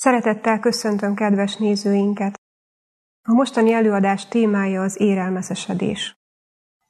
Szeretettel 0.00 0.60
köszöntöm 0.60 1.14
kedves 1.14 1.56
nézőinket! 1.56 2.40
A 3.28 3.32
mostani 3.32 3.72
előadás 3.72 4.28
témája 4.28 4.82
az 4.82 5.00
érelmeszesedés. 5.00 6.16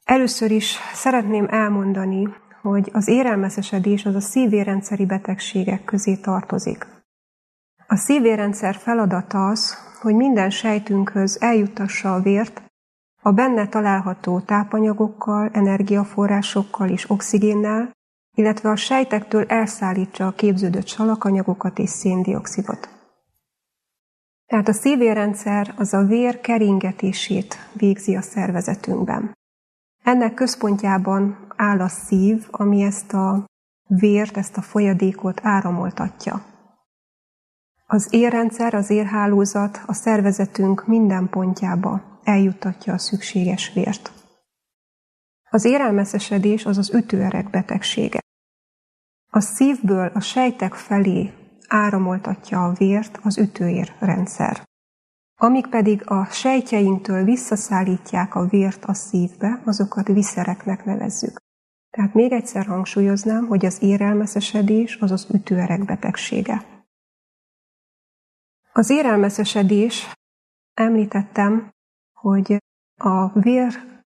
Először 0.05 0.51
is 0.51 0.77
szeretném 0.93 1.47
elmondani, 1.51 2.29
hogy 2.63 2.91
az 2.93 3.09
érelmeszesedés 3.09 4.05
az 4.05 4.15
a 4.15 4.21
szívérendszeri 4.21 5.07
betegségek 5.07 5.85
közé 5.85 6.17
tartozik. 6.17 6.87
A 7.87 7.97
szívérrendszer 7.97 8.75
feladata 8.75 9.47
az, 9.47 9.75
hogy 10.01 10.15
minden 10.15 10.51
sejtünkhöz 10.51 11.41
eljuttassa 11.41 12.15
a 12.15 12.21
vért, 12.21 12.63
a 13.23 13.33
benne 13.33 13.69
található 13.69 14.41
tápanyagokkal, 14.41 15.51
energiaforrásokkal 15.53 16.89
és 16.89 17.11
oxigénnel, 17.11 17.91
illetve 18.35 18.71
a 18.71 18.77
sejtektől 18.77 19.45
elszállítsa 19.47 20.27
a 20.27 20.33
képződött 20.33 20.87
salakanyagokat 20.87 21.79
és 21.79 21.91
széndiokszidot. 21.91 22.98
Tehát 24.49 24.69
a 24.69 24.73
szívérrendszer 24.73 25.75
az 25.77 25.95
a 25.95 26.03
vér 26.03 26.41
keringetését 26.41 27.57
végzi 27.73 28.17
a 28.17 28.23
szervezetünkben. 28.23 29.37
Ennek 30.05 30.35
központjában 30.35 31.47
áll 31.57 31.81
a 31.81 31.89
szív, 31.89 32.47
ami 32.51 32.83
ezt 32.83 33.13
a 33.13 33.45
vért, 33.89 34.37
ezt 34.37 34.57
a 34.57 34.63
folyadékot 34.63 35.41
áramoltatja. 35.43 36.45
Az 37.87 38.09
érrendszer, 38.11 38.75
az 38.75 38.91
érhálózat 38.91 39.81
a 39.87 39.93
szervezetünk 39.93 40.87
minden 40.87 41.29
pontjába 41.29 42.21
eljuttatja 42.25 42.93
a 42.93 42.99
szükséges 42.99 43.73
vért. 43.73 44.13
Az 45.51 45.65
érelmeszesedés 45.65 46.67
az 46.67 46.79
az 46.79 46.95
ütőerek 46.95 47.51
betegsége. 47.51 48.21
A 49.31 49.41
szívből 49.41 50.11
a 50.15 50.21
sejtek 50.21 50.75
felé 50.75 51.33
áramoltatja 51.69 52.65
a 52.65 52.73
vért 52.73 53.19
az 53.23 53.39
ütőér 53.39 53.93
rendszer. 53.99 54.67
Amíg 55.41 55.67
pedig 55.67 56.11
a 56.11 56.25
sejtjeinktől 56.25 57.25
visszaszállítják 57.25 58.35
a 58.35 58.47
vért 58.47 58.85
a 58.85 58.95
szívbe, 58.95 59.61
azokat 59.65 60.07
viszereknek 60.07 60.85
nevezzük. 60.85 61.39
Tehát 61.91 62.15
még 62.15 62.33
egyszer 62.33 62.67
hangsúlyoznám, 62.67 63.47
hogy 63.47 63.67
az 63.67 63.83
érelmeszesedés 63.83 64.97
az 64.97 65.11
az 65.11 65.27
ütőerek 65.35 65.85
betegsége. 65.85 66.65
Az 68.73 68.91
érelmeszesedés, 68.91 70.13
említettem, 70.75 71.71
hogy 72.13 72.57
a 73.01 73.41
vér 73.41 74.03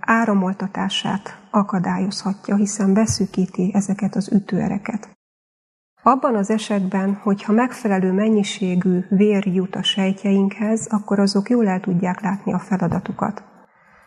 áramoltatását 0.00 1.48
akadályozhatja, 1.50 2.56
hiszen 2.56 2.94
beszűkíti 2.94 3.70
ezeket 3.74 4.14
az 4.14 4.32
ütőereket. 4.32 5.15
Abban 6.08 6.34
az 6.34 6.50
esetben, 6.50 7.14
hogyha 7.22 7.52
megfelelő 7.52 8.12
mennyiségű 8.12 9.00
vér 9.08 9.46
jut 9.46 9.76
a 9.76 9.82
sejtjeinkhez, 9.82 10.86
akkor 10.90 11.18
azok 11.18 11.50
jól 11.50 11.68
el 11.68 11.80
tudják 11.80 12.20
látni 12.20 12.52
a 12.52 12.58
feladatukat. 12.58 13.42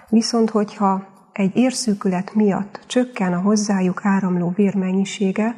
Viszont, 0.09 0.49
hogyha 0.49 1.07
egy 1.33 1.55
érszűkület 1.55 2.33
miatt 2.33 2.79
csökken 2.87 3.33
a 3.33 3.41
hozzájuk 3.41 4.05
áramló 4.05 4.53
vér 4.55 4.75
mennyisége, 4.75 5.55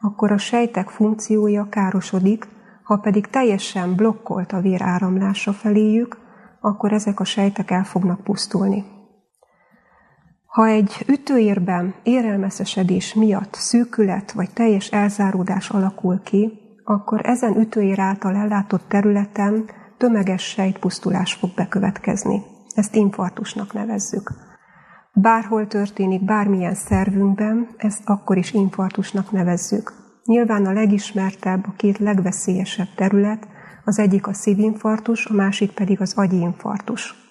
akkor 0.00 0.32
a 0.32 0.38
sejtek 0.38 0.88
funkciója 0.88 1.68
károsodik, 1.68 2.48
ha 2.82 2.96
pedig 2.96 3.26
teljesen 3.26 3.94
blokkolt 3.94 4.52
a 4.52 4.60
vér 4.60 4.82
áramlása 4.82 5.52
feléjük, 5.52 6.18
akkor 6.60 6.92
ezek 6.92 7.20
a 7.20 7.24
sejtek 7.24 7.70
el 7.70 7.84
fognak 7.84 8.20
pusztulni. 8.20 8.97
Ha 10.58 10.66
egy 10.66 11.04
ütőérben 11.08 11.94
érelmeszesedés 12.02 13.14
miatt 13.14 13.54
szűkület 13.54 14.32
vagy 14.32 14.50
teljes 14.50 14.88
elzáródás 14.88 15.70
alakul 15.70 16.20
ki, 16.22 16.52
akkor 16.84 17.20
ezen 17.26 17.60
ütőér 17.60 18.00
által 18.00 18.34
ellátott 18.34 18.88
területen 18.88 19.70
tömeges 19.96 20.42
sejtpusztulás 20.42 21.32
fog 21.32 21.50
bekövetkezni. 21.54 22.42
Ezt 22.74 22.94
infarktusnak 22.94 23.72
nevezzük. 23.72 24.32
Bárhol 25.12 25.66
történik 25.66 26.24
bármilyen 26.24 26.74
szervünkben, 26.74 27.68
ezt 27.76 28.02
akkor 28.04 28.36
is 28.36 28.52
infarktusnak 28.52 29.32
nevezzük. 29.32 29.92
Nyilván 30.24 30.66
a 30.66 30.72
legismertebb, 30.72 31.64
a 31.66 31.74
két 31.76 31.98
legveszélyesebb 31.98 32.94
terület, 32.96 33.48
az 33.84 33.98
egyik 33.98 34.26
a 34.26 34.32
szívinfarktus, 34.32 35.26
a 35.26 35.34
másik 35.34 35.70
pedig 35.70 36.00
az 36.00 36.12
agyinfarktus. 36.16 37.27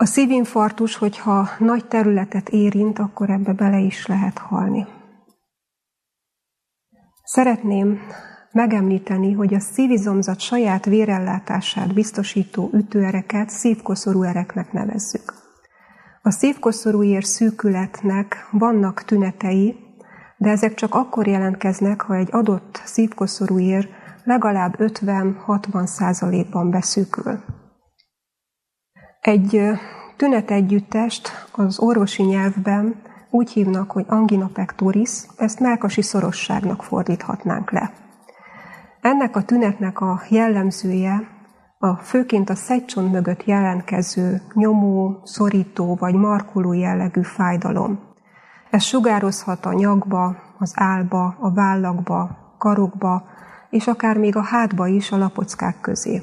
A 0.00 0.06
szívinfarktus, 0.06 0.96
hogyha 0.96 1.48
nagy 1.58 1.86
területet 1.86 2.48
érint, 2.48 2.98
akkor 2.98 3.30
ebbe 3.30 3.52
bele 3.52 3.78
is 3.78 4.06
lehet 4.06 4.38
halni. 4.38 4.86
Szeretném 7.24 8.00
megemlíteni, 8.52 9.32
hogy 9.32 9.54
a 9.54 9.60
szívizomzat 9.60 10.40
saját 10.40 10.84
vérellátását 10.84 11.94
biztosító 11.94 12.70
ütőereket 12.72 13.50
szívkoszorú 13.50 14.22
ereknek 14.22 14.72
nevezzük. 14.72 15.34
A 16.22 16.30
szívkoszorú 16.30 17.02
ér 17.02 17.24
szűkületnek 17.24 18.48
vannak 18.50 19.04
tünetei, 19.04 19.76
de 20.36 20.50
ezek 20.50 20.74
csak 20.74 20.94
akkor 20.94 21.26
jelentkeznek, 21.26 22.00
ha 22.00 22.14
egy 22.14 22.28
adott 22.30 22.82
szívkoszorú 22.84 23.58
ér 23.58 23.88
legalább 24.24 24.74
50-60 24.78 25.86
százalékban 25.86 26.70
beszűkül. 26.70 27.59
Egy 29.20 29.62
tünetegyüttest 30.16 31.30
az 31.52 31.78
orvosi 31.78 32.22
nyelvben 32.22 33.02
úgy 33.30 33.50
hívnak, 33.50 33.90
hogy 33.90 34.04
angina 34.08 34.46
pectoris, 34.52 35.10
ezt 35.36 35.60
melkasi 35.60 36.02
szorosságnak 36.02 36.82
fordíthatnánk 36.82 37.70
le. 37.70 37.92
Ennek 39.00 39.36
a 39.36 39.42
tünetnek 39.42 40.00
a 40.00 40.20
jellemzője 40.28 41.28
a 41.78 41.94
főként 41.94 42.50
a 42.50 42.54
szegycsont 42.54 43.12
mögött 43.12 43.44
jelentkező 43.44 44.42
nyomó, 44.54 45.20
szorító 45.24 45.94
vagy 45.94 46.14
markoló 46.14 46.72
jellegű 46.72 47.22
fájdalom. 47.22 48.00
Ez 48.70 48.82
sugározhat 48.82 49.66
a 49.66 49.72
nyakba, 49.72 50.36
az 50.58 50.72
álba, 50.74 51.36
a 51.40 51.52
vállakba, 51.52 52.54
karokba, 52.58 53.24
és 53.70 53.86
akár 53.86 54.16
még 54.16 54.36
a 54.36 54.42
hátba 54.42 54.86
is 54.86 55.12
a 55.12 55.16
lapockák 55.16 55.80
közé. 55.80 56.22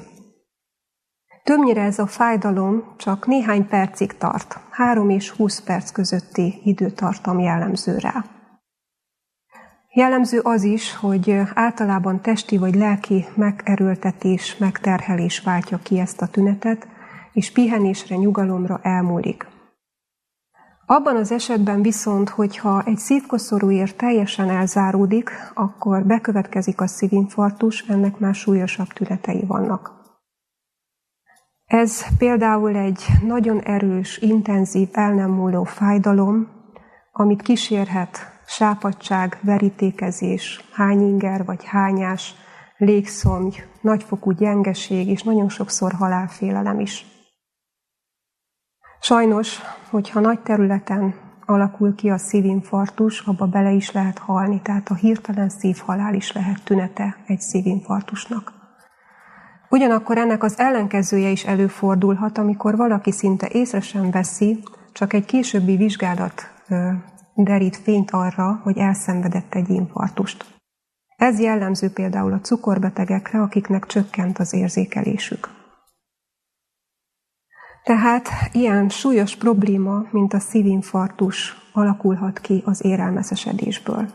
Többnyire 1.48 1.82
ez 1.82 1.98
a 1.98 2.06
fájdalom 2.06 2.84
csak 2.96 3.26
néhány 3.26 3.66
percig 3.66 4.16
tart, 4.16 4.60
3 4.70 5.10
és 5.10 5.30
20 5.30 5.60
perc 5.60 5.90
közötti 5.90 6.60
időtartam 6.64 7.38
jellemző 7.38 7.98
rá. 7.98 8.24
Jellemző 9.92 10.40
az 10.40 10.62
is, 10.62 10.94
hogy 10.96 11.40
általában 11.54 12.20
testi 12.20 12.58
vagy 12.58 12.74
lelki 12.74 13.26
megerőltetés, 13.34 14.56
megterhelés 14.56 15.40
váltja 15.40 15.78
ki 15.82 15.98
ezt 15.98 16.22
a 16.22 16.26
tünetet, 16.26 16.86
és 17.32 17.52
pihenésre, 17.52 18.16
nyugalomra 18.16 18.80
elmúlik. 18.82 19.46
Abban 20.86 21.16
az 21.16 21.32
esetben 21.32 21.82
viszont, 21.82 22.28
hogyha 22.28 22.82
egy 22.84 22.98
szívkoszorúér 22.98 23.94
teljesen 23.94 24.50
elzáródik, 24.50 25.30
akkor 25.54 26.04
bekövetkezik 26.04 26.80
a 26.80 26.86
szívinfarktus, 26.86 27.84
ennek 27.88 28.18
már 28.18 28.34
súlyosabb 28.34 28.88
tünetei 28.88 29.44
vannak. 29.46 29.98
Ez 31.68 32.16
például 32.16 32.76
egy 32.76 33.04
nagyon 33.22 33.60
erős, 33.60 34.18
intenzív, 34.18 34.88
el 34.92 35.14
nem 35.14 35.30
múló 35.30 35.64
fájdalom, 35.64 36.48
amit 37.12 37.42
kísérhet 37.42 38.40
sápadság, 38.46 39.38
verítékezés, 39.42 40.64
hányinger 40.72 41.44
vagy 41.44 41.64
hányás, 41.64 42.34
légszomj, 42.76 43.50
nagyfokú 43.80 44.30
gyengeség 44.30 45.08
és 45.08 45.22
nagyon 45.22 45.48
sokszor 45.48 45.92
halálfélelem 45.92 46.80
is. 46.80 47.06
Sajnos, 49.00 49.58
hogyha 49.90 50.20
nagy 50.20 50.40
területen 50.40 51.14
alakul 51.46 51.94
ki 51.94 52.10
a 52.10 52.18
szívinfarktus, 52.18 53.20
abba 53.20 53.46
bele 53.46 53.70
is 53.70 53.92
lehet 53.92 54.18
halni, 54.18 54.60
tehát 54.62 54.88
a 54.88 54.94
hirtelen 54.94 55.48
szívhalál 55.48 56.14
is 56.14 56.32
lehet 56.32 56.64
tünete 56.64 57.16
egy 57.26 57.40
szívinfarktusnak. 57.40 58.57
Ugyanakkor 59.70 60.18
ennek 60.18 60.42
az 60.42 60.58
ellenkezője 60.58 61.28
is 61.28 61.44
előfordulhat, 61.44 62.38
amikor 62.38 62.76
valaki 62.76 63.12
szinte 63.12 63.48
észre 63.48 63.80
sem 63.80 64.10
veszi, 64.10 64.62
csak 64.92 65.12
egy 65.12 65.24
későbbi 65.24 65.76
vizsgálat 65.76 66.50
derít 67.34 67.76
fényt 67.76 68.10
arra, 68.10 68.60
hogy 68.62 68.78
elszenvedett 68.78 69.54
egy 69.54 69.68
infarktust. 69.68 70.44
Ez 71.16 71.40
jellemző 71.40 71.90
például 71.90 72.32
a 72.32 72.40
cukorbetegekre, 72.40 73.40
akiknek 73.40 73.86
csökkent 73.86 74.38
az 74.38 74.52
érzékelésük. 74.52 75.48
Tehát 77.84 78.28
ilyen 78.52 78.88
súlyos 78.88 79.36
probléma, 79.36 80.06
mint 80.10 80.32
a 80.32 80.38
szívinfarktus 80.38 81.56
alakulhat 81.72 82.38
ki 82.38 82.62
az 82.64 82.84
érelmeszesedésből. 82.84 84.08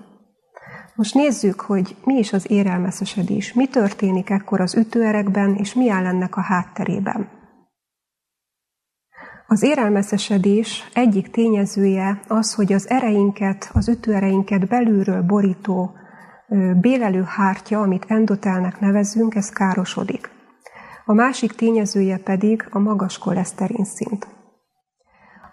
Most 0.95 1.13
nézzük, 1.13 1.61
hogy 1.61 1.95
mi 2.03 2.13
is 2.17 2.33
az 2.33 2.51
érelmeszesedés, 2.51 3.53
mi 3.53 3.67
történik 3.67 4.29
ekkor 4.29 4.61
az 4.61 4.75
ütőerekben, 4.75 5.55
és 5.55 5.73
mi 5.73 5.89
áll 5.89 6.05
ennek 6.05 6.37
a 6.37 6.41
hátterében. 6.41 7.29
Az 9.47 9.63
érelmeszesedés 9.63 10.89
egyik 10.93 11.31
tényezője 11.31 12.19
az, 12.27 12.53
hogy 12.53 12.73
az 12.73 12.89
ereinket, 12.89 13.69
az 13.73 13.87
ütőereinket 13.87 14.67
belülről 14.67 15.21
borító 15.21 15.95
bélelő 16.81 17.23
hártya, 17.23 17.81
amit 17.81 18.05
endotelnek 18.07 18.79
nevezünk, 18.79 19.35
ez 19.35 19.49
károsodik. 19.49 20.29
A 21.05 21.13
másik 21.13 21.51
tényezője 21.51 22.17
pedig 22.17 22.67
a 22.69 22.79
magas 22.79 23.17
koleszterin 23.17 23.85
szint. 23.85 24.27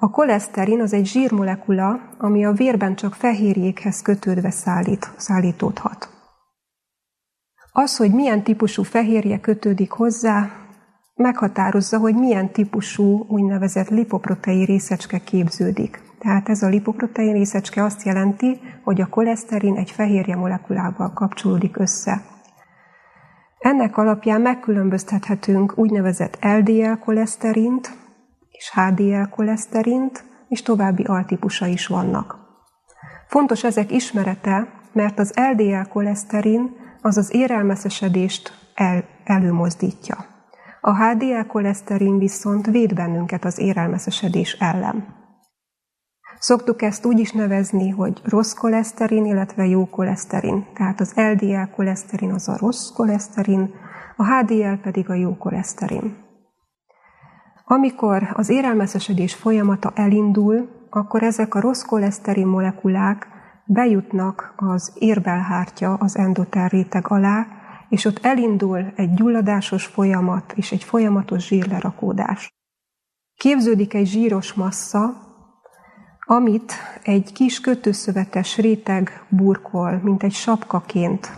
A 0.03 0.11
koleszterin 0.11 0.81
az 0.81 0.93
egy 0.93 1.07
zsírmolekula, 1.07 2.01
ami 2.19 2.45
a 2.45 2.53
vérben 2.53 2.95
csak 2.95 3.15
fehérjékhez 3.15 4.03
kötődve 4.03 4.51
szállít, 4.51 5.11
szállítódhat. 5.17 6.09
Az, 7.73 7.97
hogy 7.97 8.13
milyen 8.13 8.43
típusú 8.43 8.83
fehérje 8.83 9.41
kötődik 9.41 9.91
hozzá, 9.91 10.51
meghatározza, 11.15 11.99
hogy 11.99 12.15
milyen 12.15 12.51
típusú 12.51 13.25
úgynevezett 13.29 13.89
lipoprotein 13.89 14.65
részecske 14.65 15.19
képződik. 15.19 16.03
Tehát 16.19 16.49
ez 16.49 16.63
a 16.63 16.69
lipoprotein 16.69 17.33
részecske 17.33 17.85
azt 17.85 18.03
jelenti, 18.03 18.61
hogy 18.85 19.01
a 19.01 19.09
koleszterin 19.09 19.77
egy 19.77 19.91
fehérje 19.91 20.37
molekulával 20.37 21.13
kapcsolódik 21.13 21.79
össze. 21.79 22.23
Ennek 23.59 23.97
alapján 23.97 24.41
megkülönböztethetünk 24.41 25.73
úgynevezett 25.79 26.39
LDL 26.41 26.93
koleszterint 26.93 28.00
és 28.61 28.71
HDL 28.71 29.23
koleszterint, 29.31 30.25
és 30.49 30.63
további 30.63 31.03
altípusa 31.03 31.67
is 31.67 31.87
vannak. 31.87 32.39
Fontos 33.29 33.65
ezek 33.65 33.91
ismerete, 33.93 34.69
mert 34.93 35.19
az 35.19 35.35
LDL 35.53 35.89
koleszterin 35.89 36.77
az 37.03 37.17
az 37.17 37.35
érelmeszesedést 37.35 38.53
el, 38.75 39.05
előmozdítja. 39.25 40.25
A 40.81 40.97
HDL 40.97 41.47
koleszterin 41.47 42.19
viszont 42.19 42.67
véd 42.67 42.95
bennünket 42.95 43.45
az 43.45 43.59
érelmeszesedés 43.59 44.53
ellen. 44.53 45.15
Szoktuk 46.39 46.83
ezt 46.83 47.07
úgy 47.07 47.19
is 47.19 47.33
nevezni, 47.33 47.91
hogy 47.91 48.21
rossz 48.25 48.53
koleszterin, 48.53 49.25
illetve 49.25 49.67
jó 49.67 49.87
koleszterin. 49.87 50.67
Tehát 50.75 51.01
az 51.01 51.13
LDL 51.15 51.75
koleszterin 51.75 52.33
az 52.33 52.49
a 52.49 52.57
rossz 52.59 52.91
koleszterin, 52.91 53.75
a 54.17 54.25
HDL 54.25 54.75
pedig 54.83 55.11
a 55.11 55.15
jó 55.15 55.37
koleszterin. 55.37 56.29
Amikor 57.73 58.31
az 58.35 58.49
érelmeszesedés 58.49 59.35
folyamata 59.35 59.93
elindul, 59.95 60.69
akkor 60.91 61.23
ezek 61.23 61.55
a 61.55 61.61
rossz 61.61 61.83
koleszterin 61.83 62.47
molekulák 62.47 63.29
bejutnak 63.65 64.55
az 64.57 64.93
érbelhártya, 64.99 65.95
az 65.95 66.17
endotel 66.17 66.69
réteg 66.69 67.11
alá, 67.11 67.47
és 67.89 68.05
ott 68.05 68.19
elindul 68.25 68.93
egy 68.97 69.15
gyulladásos 69.15 69.87
folyamat 69.87 70.53
és 70.57 70.73
egy 70.73 70.85
folyamatos 70.85 71.47
zsírlerakódás. 71.47 72.49
Képződik 73.35 73.95
egy 73.95 74.07
zsíros 74.07 74.53
massza, 74.53 75.15
amit 76.27 76.73
egy 77.03 77.33
kis 77.33 77.61
kötőszövetes 77.61 78.59
réteg 78.59 79.25
burkol, 79.29 80.01
mint 80.03 80.23
egy 80.23 80.35
sapkaként. 80.35 81.31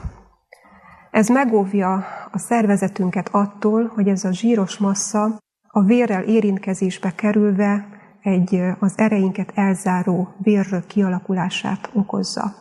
Ez 1.10 1.28
megóvja 1.28 2.04
a 2.30 2.38
szervezetünket 2.38 3.28
attól, 3.32 3.86
hogy 3.94 4.08
ez 4.08 4.24
a 4.24 4.32
zsíros 4.32 4.78
massza 4.78 5.40
a 5.74 5.82
vérrel 5.82 6.22
érintkezésbe 6.22 7.14
kerülve 7.14 7.86
egy 8.22 8.62
az 8.78 8.98
ereinket 8.98 9.52
elzáró 9.54 10.34
vérrög 10.38 10.86
kialakulását 10.86 11.90
okozza. 11.92 12.54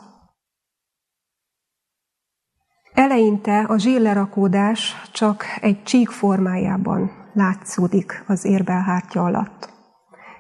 Eleinte 2.94 3.60
a 3.60 3.78
zsírlerakódás 3.78 4.96
csak 5.12 5.44
egy 5.62 5.84
csík 5.84 6.10
formájában 6.10 7.12
látszódik 7.34 8.24
az 8.28 8.46
érbelhártya 8.46 9.24
alatt. 9.24 9.70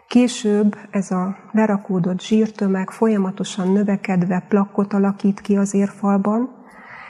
Később 0.07 0.77
ez 0.91 1.11
a 1.11 1.37
lerakódott 1.51 2.21
zsírtömeg 2.21 2.89
folyamatosan 2.89 3.71
növekedve 3.71 4.45
plakkot 4.49 4.93
alakít 4.93 5.41
ki 5.41 5.57
az 5.57 5.73
érfalban, 5.73 6.49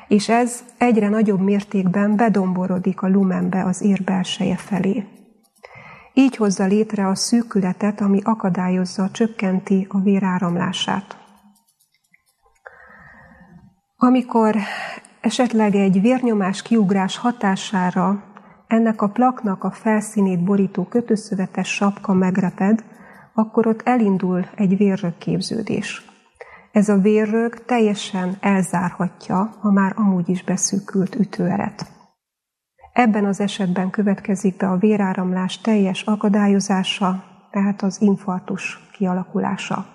és 0.08 0.30
ez 0.30 0.64
egyre 0.78 1.10
nagyobb 1.10 1.42
mértékben 1.42 2.16
bedomborodik 2.16 3.02
a 3.02 3.10
lumenbe 3.10 3.64
az 3.64 3.82
ér 3.82 4.04
belseje 4.04 4.56
felé. 4.56 5.21
Így 6.14 6.36
hozza 6.36 6.66
létre 6.66 7.08
a 7.08 7.16
szűkületet, 7.16 8.02
ami 8.02 8.22
akadályozza, 8.24 9.10
csökkenti 9.12 9.88
a 9.90 10.00
véráramlását. 10.00 11.18
Amikor 13.96 14.56
esetleg 15.22 15.76
egy 15.76 16.02
vérnyomás 16.02 16.62
kiugrás 16.62 17.18
hatására 17.18 18.24
ennek 18.68 19.02
a 19.02 19.10
plaknak 19.10 19.64
a 19.64 19.72
felszínét 19.72 20.44
borító 20.44 20.84
kötőszövetes 20.84 21.68
sapka 21.68 22.14
megreped, 22.14 22.84
akkor 23.34 23.68
ott 23.68 23.82
elindul 23.84 24.46
egy 24.56 24.78
vérrögképződés. 24.78 26.06
Ez 26.72 26.90
a 26.90 26.98
vérrög 26.98 27.66
teljesen 27.66 28.38
elzárhatja 28.40 29.54
a 29.62 29.72
már 29.72 29.94
amúgy 29.96 30.30
is 30.30 30.44
beszűkült 30.44 31.16
ütőeret. 31.16 32.01
Ebben 32.94 33.26
az 33.26 33.40
esetben 33.40 33.90
következik 33.90 34.58
be 34.58 34.70
a 34.70 34.78
véráramlás 34.78 35.62
teljes 35.62 36.02
akadályozása, 36.02 37.24
tehát 37.52 37.82
az 37.82 38.02
infarktus 38.02 38.90
kialakulása. 38.92 39.86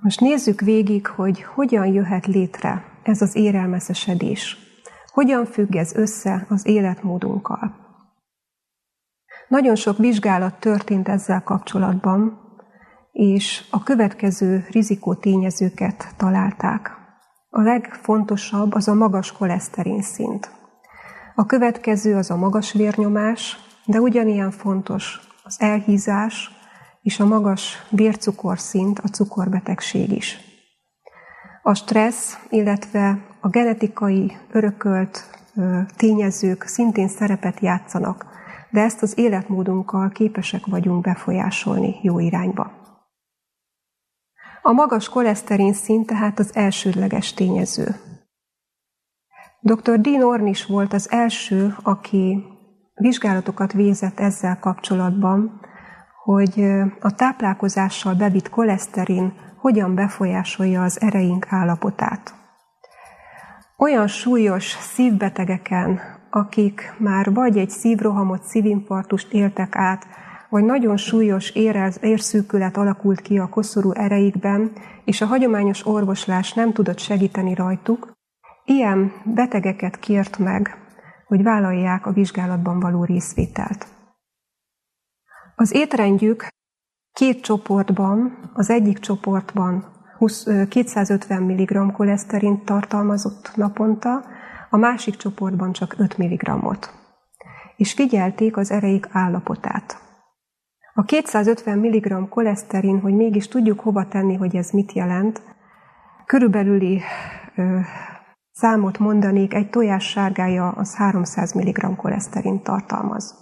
Most 0.00 0.20
nézzük 0.20 0.60
végig, 0.60 1.06
hogy 1.06 1.42
hogyan 1.42 1.86
jöhet 1.86 2.26
létre 2.26 2.84
ez 3.02 3.22
az 3.22 3.36
érelmeszesedés. 3.36 4.56
Hogyan 5.06 5.44
függ 5.44 5.74
ez 5.74 5.94
össze 5.94 6.46
az 6.48 6.66
életmódunkkal. 6.66 7.76
Nagyon 9.48 9.74
sok 9.74 9.98
vizsgálat 9.98 10.60
történt 10.60 11.08
ezzel 11.08 11.42
kapcsolatban, 11.42 12.40
és 13.12 13.64
a 13.70 13.82
következő 13.82 14.66
rizikó 14.70 15.14
tényezőket 15.14 16.14
találták. 16.16 16.99
A 17.50 17.60
legfontosabb 17.60 18.74
az 18.74 18.88
a 18.88 18.94
magas 18.94 19.32
koleszterin 19.32 20.02
szint. 20.02 20.50
A 21.34 21.46
következő 21.46 22.16
az 22.16 22.30
a 22.30 22.36
magas 22.36 22.72
vérnyomás, 22.72 23.56
de 23.84 24.00
ugyanilyen 24.00 24.50
fontos 24.50 25.20
az 25.42 25.56
elhízás 25.60 26.50
és 27.02 27.20
a 27.20 27.26
magas 27.26 27.86
vércukorszint, 27.90 28.98
a 28.98 29.08
cukorbetegség 29.08 30.12
is. 30.12 30.38
A 31.62 31.74
stressz, 31.74 32.38
illetve 32.48 33.18
a 33.40 33.48
genetikai 33.48 34.36
örökölt 34.52 35.24
tényezők 35.96 36.62
szintén 36.62 37.08
szerepet 37.08 37.60
játszanak 37.60 38.30
de 38.70 38.80
ezt 38.80 39.02
az 39.02 39.18
életmódunkkal 39.18 40.08
képesek 40.08 40.66
vagyunk 40.66 41.02
befolyásolni 41.02 41.96
jó 42.02 42.18
irányba. 42.18 42.79
A 44.62 44.72
magas 44.72 45.08
koleszterin 45.08 45.72
szint 45.72 46.06
tehát 46.06 46.38
az 46.38 46.54
elsődleges 46.54 47.34
tényező. 47.34 47.94
Dr. 49.60 50.00
Dean 50.00 50.22
Ornish 50.22 50.68
volt 50.68 50.92
az 50.92 51.10
első, 51.10 51.74
aki 51.82 52.44
vizsgálatokat 52.94 53.72
végzett 53.72 54.20
ezzel 54.20 54.58
kapcsolatban, 54.58 55.60
hogy 56.24 56.64
a 57.00 57.14
táplálkozással 57.14 58.14
bevitt 58.14 58.48
koleszterin 58.48 59.32
hogyan 59.56 59.94
befolyásolja 59.94 60.82
az 60.82 61.00
ereink 61.00 61.46
állapotát. 61.48 62.34
Olyan 63.76 64.06
súlyos 64.06 64.64
szívbetegeken, 64.64 66.00
akik 66.30 66.94
már 66.98 67.32
vagy 67.32 67.58
egy 67.58 67.70
szívrohamot, 67.70 68.42
szívinfarktust 68.42 69.32
éltek 69.32 69.76
át, 69.76 70.06
vagy 70.50 70.64
nagyon 70.64 70.96
súlyos 70.96 71.50
érez, 71.50 71.98
érszűkület 72.02 72.76
alakult 72.76 73.20
ki 73.20 73.38
a 73.38 73.48
koszorú 73.48 73.92
ereikben, 73.92 74.72
és 75.04 75.20
a 75.20 75.26
hagyományos 75.26 75.86
orvoslás 75.86 76.52
nem 76.52 76.72
tudott 76.72 76.98
segíteni 76.98 77.54
rajtuk, 77.54 78.12
ilyen 78.64 79.12
betegeket 79.24 79.98
kért 79.98 80.38
meg, 80.38 80.76
hogy 81.26 81.42
vállalják 81.42 82.06
a 82.06 82.12
vizsgálatban 82.12 82.80
való 82.80 83.04
részvételt. 83.04 83.86
Az 85.56 85.74
étrendjük 85.74 86.46
két 87.12 87.42
csoportban, 87.42 88.50
az 88.54 88.70
egyik 88.70 88.98
csoportban 88.98 89.98
250 90.68 91.42
mg 91.42 91.92
koleszterint 91.92 92.64
tartalmazott 92.64 93.52
naponta, 93.56 94.24
a 94.70 94.76
másik 94.76 95.16
csoportban 95.16 95.72
csak 95.72 95.94
5 95.98 96.18
mg-ot. 96.18 96.94
És 97.76 97.92
figyelték 97.92 98.56
az 98.56 98.70
ereik 98.70 99.08
állapotát. 99.12 100.09
A 101.00 101.04
250 101.04 101.78
mg 101.78 102.28
koleszterin, 102.28 103.00
hogy 103.00 103.14
mégis 103.14 103.48
tudjuk 103.48 103.80
hova 103.80 104.08
tenni, 104.08 104.34
hogy 104.34 104.56
ez 104.56 104.70
mit 104.70 104.92
jelent, 104.92 105.42
körülbelüli 106.26 107.00
ö, 107.56 107.78
számot 108.52 108.98
mondanék, 108.98 109.54
egy 109.54 109.70
tojás 109.70 110.04
sárgája 110.04 110.68
az 110.68 110.94
300 110.94 111.52
mg 111.52 111.96
koleszterin 111.96 112.62
tartalmaz. 112.62 113.34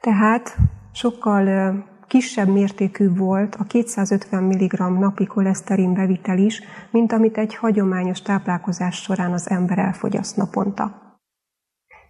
Tehát 0.00 0.56
sokkal 0.92 1.74
kisebb 2.06 2.48
mértékű 2.48 3.14
volt 3.14 3.54
a 3.54 3.64
250 3.64 4.42
mg 4.42 4.98
napi 4.98 5.26
koleszterin 5.26 5.94
bevitel 5.94 6.38
is, 6.38 6.62
mint 6.90 7.12
amit 7.12 7.38
egy 7.38 7.54
hagyományos 7.54 8.22
táplálkozás 8.22 8.96
során 9.02 9.32
az 9.32 9.50
ember 9.50 9.78
elfogyaszt 9.78 10.36
naponta. 10.36 11.03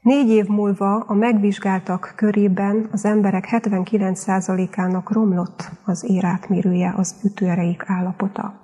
Négy 0.05 0.29
év 0.29 0.47
múlva 0.47 0.95
a 0.95 1.15
megvizsgáltak 1.15 2.13
körében 2.17 2.89
az 2.93 3.05
emberek 3.05 3.49
79%-ának 3.51 5.13
romlott 5.13 5.71
az 5.85 6.05
érátmérője, 6.09 6.95
az 6.97 7.15
ütőereik 7.25 7.85
állapota. 7.87 8.61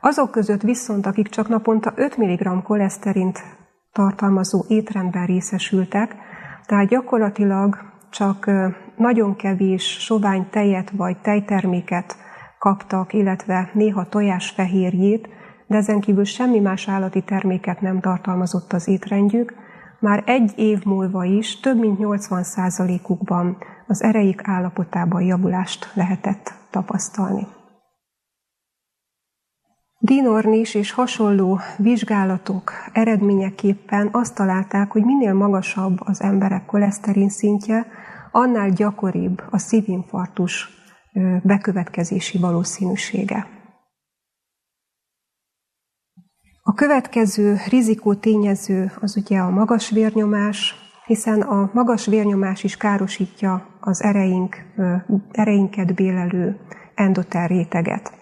Azok 0.00 0.30
között 0.30 0.62
viszont, 0.62 1.06
akik 1.06 1.28
csak 1.28 1.48
naponta 1.48 1.92
5 1.96 2.16
mg 2.16 2.62
koleszterint 2.62 3.42
tartalmazó 3.92 4.64
étrendben 4.68 5.26
részesültek, 5.26 6.16
tehát 6.66 6.88
gyakorlatilag 6.88 7.78
csak 8.10 8.50
nagyon 8.96 9.36
kevés 9.36 9.84
sovány 10.00 10.46
tejet 10.50 10.90
vagy 10.90 11.20
tejterméket 11.20 12.16
kaptak, 12.58 13.12
illetve 13.12 13.70
néha 13.74 14.08
tojásfehérjét, 14.08 15.28
de 15.66 15.76
ezen 15.76 16.00
kívül 16.00 16.24
semmi 16.24 16.60
más 16.60 16.88
állati 16.88 17.22
terméket 17.22 17.80
nem 17.80 18.00
tartalmazott 18.00 18.72
az 18.72 18.88
étrendjük, 18.88 19.62
már 20.04 20.22
egy 20.26 20.52
év 20.56 20.84
múlva 20.84 21.24
is 21.24 21.60
több 21.60 21.78
mint 21.78 21.98
80%-ukban 22.02 23.56
az 23.86 24.02
ereik 24.02 24.40
állapotában 24.44 25.22
javulást 25.22 25.90
lehetett 25.94 26.54
tapasztalni. 26.70 27.46
Dinornis 29.98 30.74
és 30.74 30.92
hasonló 30.92 31.60
vizsgálatok 31.76 32.72
eredményeképpen 32.92 34.08
azt 34.12 34.34
találták, 34.34 34.90
hogy 34.90 35.04
minél 35.04 35.34
magasabb 35.34 35.98
az 36.00 36.20
emberek 36.22 36.66
koleszterin 36.66 37.28
szintje, 37.28 37.86
annál 38.32 38.70
gyakoribb 38.70 39.42
a 39.50 39.58
szívinfarktus 39.58 40.68
bekövetkezési 41.42 42.38
valószínűsége. 42.38 43.46
A 46.66 46.74
következő 46.74 47.56
rizikó 47.68 48.14
tényező 48.14 48.92
az 49.00 49.16
ugye 49.16 49.38
a 49.38 49.50
magas 49.50 49.90
vérnyomás, 49.90 50.74
hiszen 51.06 51.40
a 51.40 51.70
magas 51.72 52.06
vérnyomás 52.06 52.64
is 52.64 52.76
károsítja 52.76 53.66
az 53.80 54.02
ereink, 54.02 54.56
ereinket 55.32 55.94
bélelő 55.94 56.56
endotel 56.94 57.46
réteget. 57.46 58.12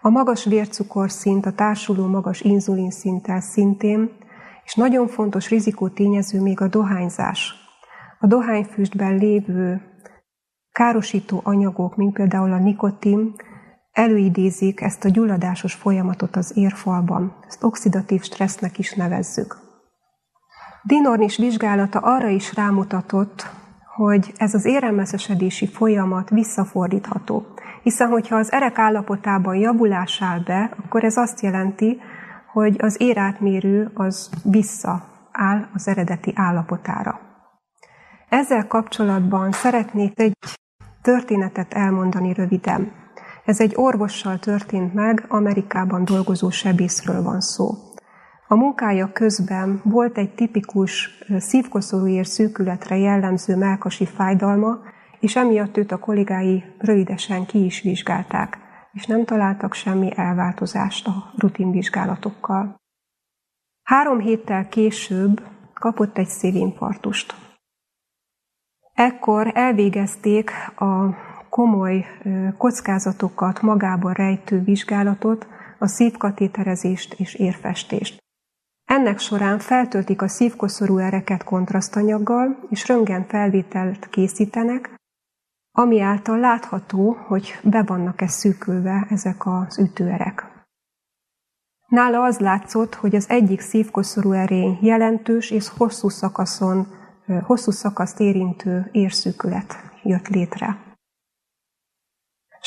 A 0.00 0.08
magas 0.08 0.44
vércukorszint, 0.44 1.46
a 1.46 1.52
társuló 1.52 2.06
magas 2.06 2.40
inzulinszinttel 2.40 3.40
szintén, 3.40 4.10
és 4.64 4.74
nagyon 4.74 5.06
fontos 5.06 5.48
rizikó 5.48 5.88
tényező 5.88 6.40
még 6.40 6.60
a 6.60 6.68
dohányzás. 6.68 7.54
A 8.20 8.26
dohányfüstben 8.26 9.16
lévő 9.16 9.80
károsító 10.72 11.40
anyagok, 11.44 11.96
mint 11.96 12.12
például 12.12 12.52
a 12.52 12.58
nikotin, 12.58 13.34
előidézik 13.96 14.80
ezt 14.80 15.04
a 15.04 15.08
gyulladásos 15.08 15.74
folyamatot 15.74 16.36
az 16.36 16.52
érfalban. 16.54 17.34
Ezt 17.46 17.64
oxidatív 17.64 18.22
stressznek 18.22 18.78
is 18.78 18.94
nevezzük. 18.94 19.56
Dinornis 20.82 21.36
vizsgálata 21.36 21.98
arra 21.98 22.28
is 22.28 22.54
rámutatott, 22.54 23.46
hogy 23.94 24.32
ez 24.36 24.54
az 24.54 24.64
érelmeszesedési 24.64 25.66
folyamat 25.66 26.30
visszafordítható. 26.30 27.46
Hiszen, 27.82 28.08
hogyha 28.08 28.36
az 28.36 28.52
erek 28.52 28.78
állapotában 28.78 29.56
javulás 29.56 30.22
áll 30.22 30.40
be, 30.40 30.70
akkor 30.84 31.04
ez 31.04 31.16
azt 31.16 31.40
jelenti, 31.40 32.00
hogy 32.52 32.76
az 32.78 33.00
érátmérő 33.00 33.90
az 33.94 34.30
visszaáll 34.44 35.68
az 35.74 35.88
eredeti 35.88 36.32
állapotára. 36.34 37.20
Ezzel 38.28 38.66
kapcsolatban 38.66 39.52
szeretnék 39.52 40.20
egy 40.20 40.36
történetet 41.02 41.74
elmondani 41.74 42.32
röviden. 42.32 43.04
Ez 43.46 43.60
egy 43.60 43.72
orvossal 43.76 44.38
történt 44.38 44.94
meg, 44.94 45.24
Amerikában 45.28 46.04
dolgozó 46.04 46.50
sebészről 46.50 47.22
van 47.22 47.40
szó. 47.40 47.74
A 48.48 48.54
munkája 48.54 49.12
közben 49.12 49.80
volt 49.84 50.18
egy 50.18 50.34
tipikus 50.34 51.10
szívkoszorúér 51.38 52.26
szűkületre 52.26 52.96
jellemző 52.96 53.56
melkasi 53.56 54.06
fájdalma, 54.06 54.78
és 55.20 55.36
emiatt 55.36 55.76
őt 55.76 55.92
a 55.92 55.98
kollégái 55.98 56.64
rövidesen 56.78 57.46
ki 57.46 57.64
is 57.64 57.82
vizsgálták, 57.82 58.58
és 58.92 59.06
nem 59.06 59.24
találtak 59.24 59.74
semmi 59.74 60.12
elváltozást 60.16 61.06
a 61.06 61.32
rutinvizsgálatokkal. 61.36 62.76
Három 63.82 64.18
héttel 64.18 64.68
később 64.68 65.42
kapott 65.74 66.18
egy 66.18 66.28
szívinfarktust. 66.28 67.34
Ekkor 68.94 69.50
elvégezték 69.54 70.50
a 70.76 71.24
komoly 71.56 72.04
kockázatokat 72.56 73.62
magában 73.62 74.12
rejtő 74.12 74.62
vizsgálatot, 74.62 75.46
a 75.78 75.86
szívkatéterezést 75.86 77.14
és 77.14 77.34
érfestést. 77.34 78.18
Ennek 78.84 79.18
során 79.18 79.58
feltöltik 79.58 80.22
a 80.22 80.28
szívkoszorú 80.28 80.98
ereket 80.98 81.44
kontrasztanyaggal, 81.44 82.58
és 82.68 82.88
röntgen 82.88 83.26
felvételt 83.26 84.08
készítenek, 84.08 84.94
ami 85.72 86.00
által 86.00 86.38
látható, 86.38 87.16
hogy 87.26 87.58
be 87.62 87.82
vannak-e 87.82 88.26
szűkülve 88.26 89.06
ezek 89.10 89.46
az 89.46 89.78
ütőerek. 89.78 90.64
Nála 91.86 92.22
az 92.22 92.38
látszott, 92.38 92.94
hogy 92.94 93.14
az 93.14 93.28
egyik 93.28 93.60
szívkoszorú 93.60 94.32
erény 94.32 94.78
jelentős 94.80 95.50
és 95.50 95.68
hosszú 95.68 96.08
szakaszon, 96.08 96.86
hosszú 97.42 97.70
szakaszt 97.70 98.20
érintő 98.20 98.88
érszűkület 98.92 99.76
jött 100.02 100.28
létre. 100.28 100.85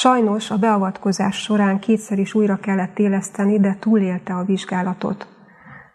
Sajnos 0.01 0.51
a 0.51 0.57
beavatkozás 0.57 1.41
során 1.41 1.79
kétszer 1.79 2.19
is 2.19 2.33
újra 2.33 2.55
kellett 2.55 2.99
éleszteni, 2.99 3.59
de 3.59 3.77
túlélte 3.79 4.33
a 4.33 4.43
vizsgálatot. 4.43 5.27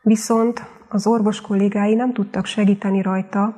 Viszont 0.02 0.64
az 0.88 1.06
orvos 1.06 1.40
kollégái 1.40 1.94
nem 1.94 2.12
tudtak 2.12 2.46
segíteni 2.46 3.02
rajta, 3.02 3.54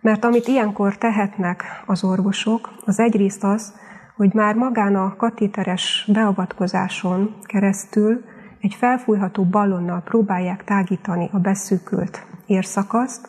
mert 0.00 0.24
amit 0.24 0.46
ilyenkor 0.46 0.96
tehetnek 0.96 1.64
az 1.86 2.04
orvosok, 2.04 2.70
az 2.84 2.98
egyrészt 2.98 3.44
az, 3.44 3.74
hogy 4.16 4.34
már 4.34 4.54
magán 4.54 4.96
a 4.96 5.16
katéteres 5.16 6.08
beavatkozáson 6.12 7.34
keresztül 7.42 8.24
egy 8.60 8.74
felfújható 8.74 9.44
ballonnal 9.44 10.00
próbálják 10.00 10.64
tágítani 10.64 11.28
a 11.32 11.38
beszűkült 11.38 12.26
érszakaszt, 12.46 13.28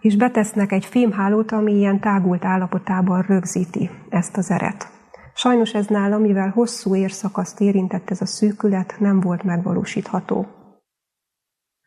és 0.00 0.16
betesznek 0.16 0.72
egy 0.72 0.84
fémhálót, 0.84 1.52
ami 1.52 1.72
ilyen 1.72 2.00
tágult 2.00 2.44
állapotában 2.44 3.22
rögzíti 3.22 3.90
ezt 4.08 4.36
az 4.36 4.50
eret. 4.50 4.94
Sajnos 5.38 5.74
ez 5.74 5.86
nála, 5.86 6.18
mivel 6.18 6.48
hosszú 6.50 6.94
érszakaszt 6.94 7.60
érintett 7.60 8.10
ez 8.10 8.20
a 8.20 8.26
szűkület, 8.26 8.96
nem 8.98 9.20
volt 9.20 9.42
megvalósítható. 9.42 10.46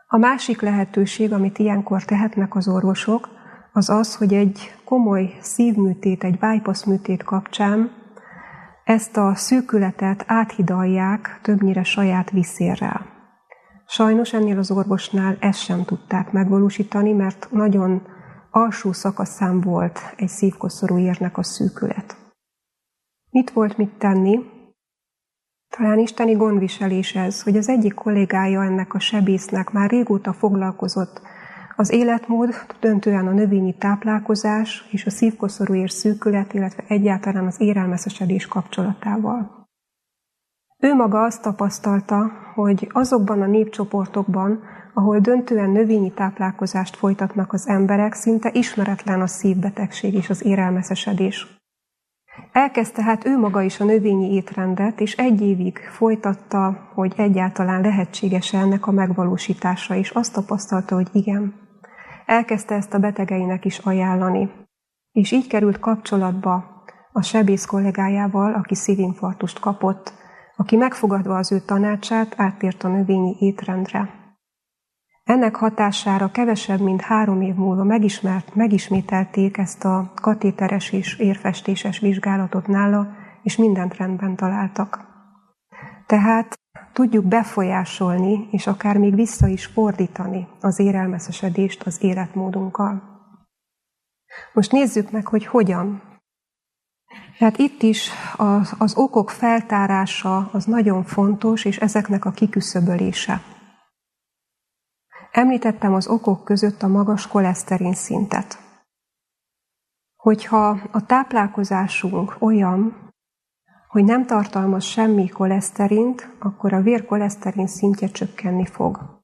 A 0.08 0.18
másik 0.18 0.62
lehetőség, 0.62 1.34
amit 1.34 1.58
ilyenkor 1.58 2.03
tehetnek 2.03 2.56
az 2.56 2.68
orvosok, 2.68 3.29
az 3.74 3.89
az, 3.89 4.15
hogy 4.15 4.34
egy 4.34 4.75
komoly 4.86 5.38
szívműtét, 5.41 6.24
egy 6.24 6.39
bypass 6.39 6.84
műtét 6.84 7.24
kapcsán 7.24 7.91
ezt 8.84 9.18
a 9.18 9.36
szűkületet 9.36 10.24
áthidalják 10.27 11.39
többnyire 11.41 11.84
saját 11.84 12.32
viszérrel. 12.32 13.06
Sajnos 13.86 14.34
ennél 14.34 14.58
az 14.58 14.72
orvosnál 14.72 15.38
ezt 15.39 15.60
sem 15.60 15.84
tudták 15.84 16.32
megvalósítani, 16.32 17.12
mert 17.12 17.48
nagyon 17.51 18.01
alsó 18.51 18.91
szakaszán 18.91 19.62
volt 19.62 20.00
egy 20.15 20.29
szívkoszorú 20.29 20.98
érnek 20.98 21.38
a 21.38 21.44
szűkület. 21.44 22.19
Mit 23.31 23.51
volt 23.51 23.77
mit 23.77 23.91
tenni? 23.98 24.39
Talán 25.77 26.00
isteni 26.00 26.33
gondviselés 26.33 27.15
ez, 27.15 27.43
hogy 27.43 27.57
az 27.57 27.69
egyik 27.69 27.93
kollégája 27.93 28.63
ennek 28.63 28.93
a 28.93 29.00
sebésznek 29.00 29.71
már 29.71 29.89
régóta 29.89 30.33
foglalkozott 30.33 31.21
az 31.75 31.91
életmód, 31.91 32.53
döntően 32.79 33.27
a 33.27 33.31
növényi 33.31 33.75
táplálkozás 33.77 34.88
és 34.91 35.05
a 35.05 35.09
szívkoszorú 35.09 35.74
ér 35.74 35.91
szűkület, 35.91 36.53
illetve 36.53 36.83
egyáltalán 36.88 37.45
az 37.45 37.62
érelmeszesedés 37.62 38.48
kapcsolatával. 38.48 39.67
Ő 40.77 40.93
maga 40.93 41.24
azt 41.24 41.41
tapasztalta, 41.41 42.31
hogy 42.55 42.89
azokban 42.91 43.41
a 43.41 43.45
népcsoportokban, 43.45 44.63
ahol 44.93 45.19
döntően 45.19 45.69
növényi 45.69 46.12
táplálkozást 46.12 46.95
folytatnak 46.95 47.53
az 47.53 47.67
emberek, 47.67 48.13
szinte 48.13 48.50
ismeretlen 48.53 49.21
a 49.21 49.27
szívbetegség 49.27 50.13
és 50.13 50.29
az 50.29 50.45
érelmeszesedés. 50.45 51.59
Elkezdte 52.51 53.03
hát 53.03 53.25
ő 53.25 53.38
maga 53.38 53.62
is 53.62 53.79
a 53.79 53.84
növényi 53.86 54.34
étrendet, 54.34 55.00
és 55.00 55.15
egy 55.15 55.41
évig 55.41 55.77
folytatta, 55.77 56.89
hogy 56.93 57.13
egyáltalán 57.17 57.81
lehetséges 57.81 58.53
ennek 58.53 58.88
a 58.88 58.91
megvalósítása, 58.91 59.96
és 59.96 60.10
azt 60.10 60.34
tapasztalta, 60.34 60.96
hogy 60.96 61.10
igen. 61.12 61.53
Elkezdte 62.25 62.75
ezt 62.75 62.93
a 62.93 63.00
betegeinek 63.00 63.65
is 63.65 63.77
ajánlani. 63.77 64.51
És 65.12 65.31
így 65.31 65.48
került 65.48 65.79
kapcsolatba 65.79 66.84
a 67.12 67.22
sebész 67.22 67.65
kollégájával, 67.65 68.53
aki 68.53 68.75
szívinfarktust 68.75 69.60
kapott, 69.60 70.13
aki 70.55 70.75
megfogadva 70.75 71.38
az 71.38 71.51
ő 71.51 71.60
tanácsát 71.60 72.34
áttért 72.38 72.84
a 72.84 72.88
növényi 72.88 73.36
étrendre. 73.39 74.19
Ennek 75.29 75.55
hatására 75.55 76.31
kevesebb, 76.31 76.79
mint 76.79 77.01
három 77.01 77.41
év 77.41 77.55
múlva 77.55 77.83
megismert, 77.83 78.55
megismételték 78.55 79.57
ezt 79.57 79.86
a 79.86 80.12
katéteres 80.21 80.91
és 80.91 81.17
érfestéses 81.17 82.00
vizsgálatot 82.00 82.67
nála, 82.67 83.07
és 83.43 83.55
mindent 83.57 83.98
rendben 83.98 84.36
találtak. 84.36 85.00
Tehát 86.05 86.59
tudjuk 86.93 87.25
befolyásolni, 87.25 88.48
és 88.51 88.67
akár 88.67 88.98
még 88.98 89.15
vissza 89.15 89.48
is 89.48 89.65
fordítani 89.65 90.48
az 90.59 90.79
érelmeszesedést 90.79 91.83
az 91.83 92.03
életmódunkkal. 92.03 93.01
Most 94.53 94.71
nézzük 94.71 95.12
meg, 95.12 95.27
hogy 95.27 95.45
hogyan. 95.45 96.01
Tehát 97.38 97.57
itt 97.57 97.81
is 97.81 98.09
az, 98.38 98.74
az 98.77 98.98
okok 98.98 99.29
feltárása 99.29 100.50
az 100.51 100.65
nagyon 100.65 101.03
fontos, 101.03 101.65
és 101.65 101.77
ezeknek 101.77 102.25
a 102.25 102.31
kiküszöbölése. 102.31 103.41
Említettem 105.31 105.93
az 105.93 106.07
okok 106.07 106.43
között 106.43 106.83
a 106.83 106.88
magas 106.88 107.27
koleszterin 107.27 107.93
szintet. 107.93 108.57
Hogyha 110.15 110.79
a 110.91 111.05
táplálkozásunk 111.05 112.36
olyan, 112.39 113.07
hogy 113.88 114.03
nem 114.03 114.25
tartalmaz 114.25 114.83
semmi 114.83 115.29
koleszterint, 115.29 116.29
akkor 116.39 116.74
a 116.74 116.81
vér 116.81 117.05
koleszterin 117.05 117.67
szintje 117.67 118.07
csökkenni 118.07 118.65
fog. 118.65 119.21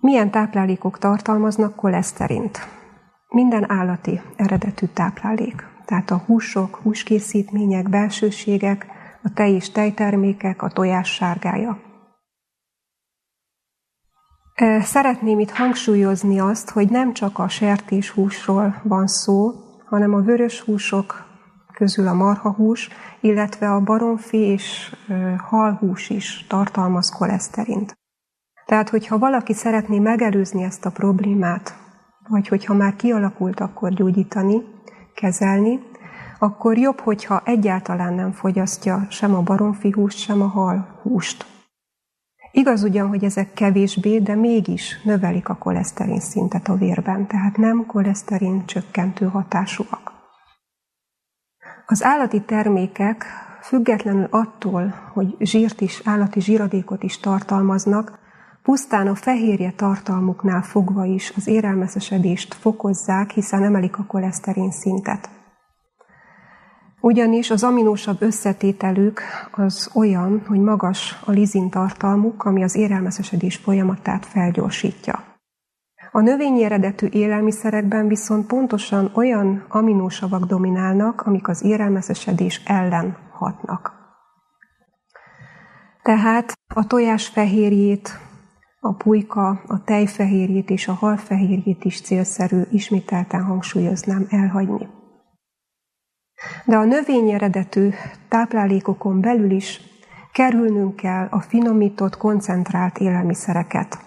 Milyen 0.00 0.30
táplálékok 0.30 0.98
tartalmaznak 0.98 1.76
koleszterint? 1.76 2.58
Minden 3.28 3.70
állati 3.70 4.20
eredetű 4.36 4.86
táplálék. 4.86 5.66
Tehát 5.84 6.10
a 6.10 6.22
húsok, 6.26 6.76
húskészítmények, 6.76 7.88
belsőségek, 7.88 8.86
a 9.22 9.32
tej 9.32 9.52
és 9.52 9.70
tejtermékek, 9.70 10.62
a 10.62 10.68
tojás 10.68 11.14
sárgája. 11.14 11.83
Szeretném 14.80 15.38
itt 15.38 15.50
hangsúlyozni 15.50 16.38
azt, 16.38 16.70
hogy 16.70 16.90
nem 16.90 17.12
csak 17.12 17.38
a 17.38 17.48
sertéshúsról 17.48 18.80
van 18.82 19.06
szó, 19.06 19.52
hanem 19.84 20.14
a 20.14 20.20
vörös 20.20 20.60
húsok 20.60 21.26
közül 21.72 22.08
a 22.08 22.14
marhahús, 22.14 22.88
illetve 23.20 23.70
a 23.70 23.80
baromfi 23.80 24.38
és 24.38 24.94
halhús 25.38 26.10
is 26.10 26.46
tartalmaz 26.48 27.10
koleszterint. 27.10 27.98
Tehát, 28.66 28.88
hogyha 28.88 29.18
valaki 29.18 29.54
szeretné 29.54 29.98
megelőzni 29.98 30.62
ezt 30.62 30.84
a 30.84 30.90
problémát, 30.90 31.76
vagy 32.28 32.48
hogyha 32.48 32.74
már 32.74 32.96
kialakult, 32.96 33.60
akkor 33.60 33.90
gyógyítani, 33.90 34.62
kezelni, 35.14 35.80
akkor 36.38 36.78
jobb, 36.78 37.00
hogyha 37.00 37.42
egyáltalán 37.44 38.14
nem 38.14 38.32
fogyasztja 38.32 39.06
sem 39.10 39.34
a 39.34 39.42
baromfi 39.42 39.90
húst, 39.90 40.18
sem 40.18 40.42
a 40.42 40.46
hal 40.46 41.00
húst. 41.02 41.53
Igaz 42.56 42.82
ugyan, 42.82 43.08
hogy 43.08 43.24
ezek 43.24 43.52
kevésbé, 43.52 44.18
de 44.18 44.34
mégis 44.34 45.02
növelik 45.02 45.48
a 45.48 45.54
koleszterin 45.54 46.20
szintet 46.20 46.68
a 46.68 46.74
vérben, 46.74 47.26
tehát 47.26 47.56
nem 47.56 47.86
koleszterin 47.86 48.66
csökkentő 48.66 49.26
hatásúak. 49.26 50.12
Az 51.86 52.04
állati 52.04 52.42
termékek 52.42 53.24
függetlenül 53.62 54.26
attól, 54.30 54.94
hogy 55.12 55.36
zsírt 55.38 55.80
is, 55.80 56.00
állati 56.04 56.40
zsíradékot 56.40 57.02
is 57.02 57.18
tartalmaznak, 57.18 58.18
pusztán 58.62 59.06
a 59.06 59.14
fehérje 59.14 59.72
tartalmuknál 59.76 60.62
fogva 60.62 61.04
is 61.04 61.32
az 61.36 61.46
érelmeszesedést 61.46 62.54
fokozzák, 62.54 63.30
hiszen 63.30 63.62
emelik 63.62 63.98
a 63.98 64.04
koleszterin 64.04 64.70
szintet. 64.70 65.28
Ugyanis 67.04 67.50
az 67.50 67.64
aminósabb 67.64 68.22
összetételük 68.22 69.20
az 69.52 69.90
olyan, 69.94 70.42
hogy 70.46 70.60
magas 70.60 71.20
a 71.24 71.30
lizin 71.30 71.70
tartalmuk, 71.70 72.44
ami 72.44 72.62
az 72.62 72.74
érelmeszesedés 72.74 73.56
folyamatát 73.56 74.26
felgyorsítja. 74.26 75.24
A 76.12 76.20
növényi 76.20 76.64
eredetű 76.64 77.06
élelmiszerekben 77.06 78.08
viszont 78.08 78.46
pontosan 78.46 79.10
olyan 79.14 79.64
aminósavak 79.68 80.44
dominálnak, 80.44 81.20
amik 81.20 81.48
az 81.48 81.64
érelmeszesedés 81.64 82.62
ellen 82.64 83.16
hatnak. 83.32 83.92
Tehát 86.02 86.52
a 86.74 86.86
tojás 86.86 87.28
fehérjét, 87.28 88.18
a 88.80 88.94
pulyka, 88.94 89.48
a 89.66 89.82
tejfehérjét 89.84 90.70
és 90.70 90.88
a 90.88 90.92
halfehérjét 90.92 91.84
is 91.84 92.00
célszerű 92.00 92.62
ismételten 92.70 93.42
hangsúlyoznám 93.42 94.26
elhagyni. 94.30 95.02
De 96.64 96.76
a 96.76 96.84
növényi 96.84 97.32
eredetű 97.32 97.90
táplálékokon 98.28 99.20
belül 99.20 99.50
is 99.50 99.80
kerülnünk 100.32 100.96
kell 100.96 101.26
a 101.30 101.40
finomított, 101.40 102.16
koncentrált 102.16 102.98
élelmiszereket. 102.98 103.98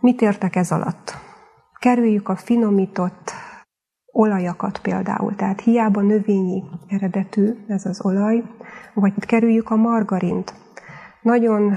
Mit 0.00 0.20
értek 0.22 0.56
ez 0.56 0.70
alatt? 0.70 1.14
Kerüljük 1.78 2.28
a 2.28 2.36
finomított 2.36 3.32
olajakat 4.12 4.78
például, 4.78 5.34
tehát 5.34 5.60
hiába 5.60 6.00
növényi 6.00 6.62
eredetű 6.88 7.54
ez 7.66 7.86
az 7.86 8.04
olaj, 8.04 8.42
vagy 8.94 9.12
kerüljük 9.26 9.70
a 9.70 9.76
margarint. 9.76 10.54
Nagyon 11.22 11.74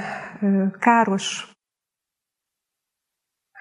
káros 0.79 1.52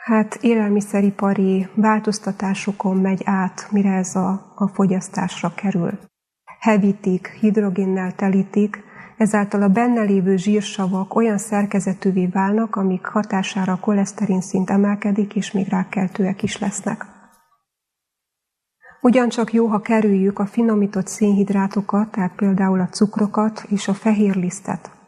hát 0.05 0.39
élelmiszeripari 0.41 1.69
változtatásokon 1.75 2.97
megy 2.97 3.23
át, 3.25 3.69
mire 3.71 3.93
ez 3.93 4.15
a, 4.15 4.53
a 4.55 4.69
fogyasztásra 4.69 5.55
kerül. 5.55 5.99
Hevítik, 6.59 7.29
hidrogénnel 7.41 8.15
telítik, 8.15 8.83
ezáltal 9.17 9.63
a 9.63 9.69
benne 9.69 10.03
lévő 10.03 10.37
zsírsavak 10.37 11.15
olyan 11.15 11.39
szerkezetűvé 11.39 12.27
válnak, 12.27 12.77
amik 12.77 13.05
hatására 13.05 13.73
a 13.73 13.81
koleszterin 13.81 14.41
szint 14.41 14.71
emelkedik, 14.71 15.35
és 15.35 15.53
még 15.53 15.69
rákkeltőek 15.69 16.43
is 16.43 16.59
lesznek. 16.59 17.07
Ugyancsak 19.01 19.53
jó, 19.53 19.67
ha 19.67 19.81
kerüljük 19.81 20.39
a 20.39 20.47
finomított 20.47 21.07
szénhidrátokat, 21.07 22.11
tehát 22.11 22.35
például 22.35 22.81
a 22.81 22.89
cukrokat 22.89 23.65
és 23.69 23.89
a 23.89 23.95
fehérlisztet. 23.95 25.02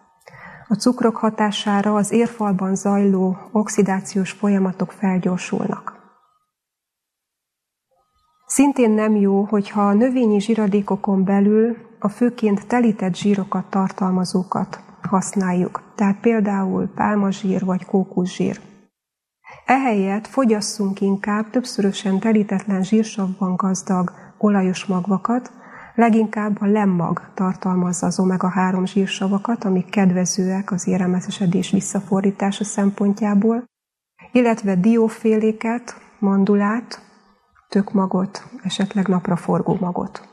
A 0.69 0.75
cukrok 0.75 1.17
hatására 1.17 1.95
az 1.95 2.13
érfalban 2.13 2.75
zajló 2.75 3.37
oxidációs 3.53 4.31
folyamatok 4.31 4.93
felgyorsulnak. 4.93 6.03
Szintén 8.47 8.91
nem 8.91 9.17
jó, 9.17 9.43
hogyha 9.43 9.89
a 9.89 9.93
növényi 9.93 10.41
zsíradékokon 10.41 11.25
belül 11.25 11.77
a 11.99 12.09
főként 12.09 12.67
telített 12.67 13.15
zsírokat 13.15 13.65
tartalmazókat 13.65 14.81
használjuk, 15.03 15.83
tehát 15.95 16.21
például 16.21 16.89
pálmazsír 16.95 17.65
vagy 17.65 17.85
kókuszsír. 17.85 18.61
Ehelyett 19.67 20.27
fogyasszunk 20.27 21.01
inkább 21.01 21.51
többszörösen 21.51 22.19
telítetlen 22.19 22.83
zsírsavban 22.83 23.57
gazdag 23.57 24.13
olajos 24.39 24.85
magvakat, 24.85 25.53
leginkább 25.95 26.61
a 26.61 26.67
lemmag 26.67 27.31
tartalmazza 27.35 28.07
az 28.07 28.21
omega-3 28.21 28.87
zsírsavakat, 28.87 29.65
amik 29.65 29.91
kedvezőek 29.91 30.71
az 30.71 30.87
érelmezesedés 30.87 31.71
visszafordítása 31.71 32.65
szempontjából, 32.65 33.65
illetve 34.33 34.75
dióféléket, 34.75 35.97
mandulát, 36.19 37.01
tökmagot, 37.69 38.45
esetleg 38.63 39.09
napraforgó 39.09 39.77
magot. 39.81 40.29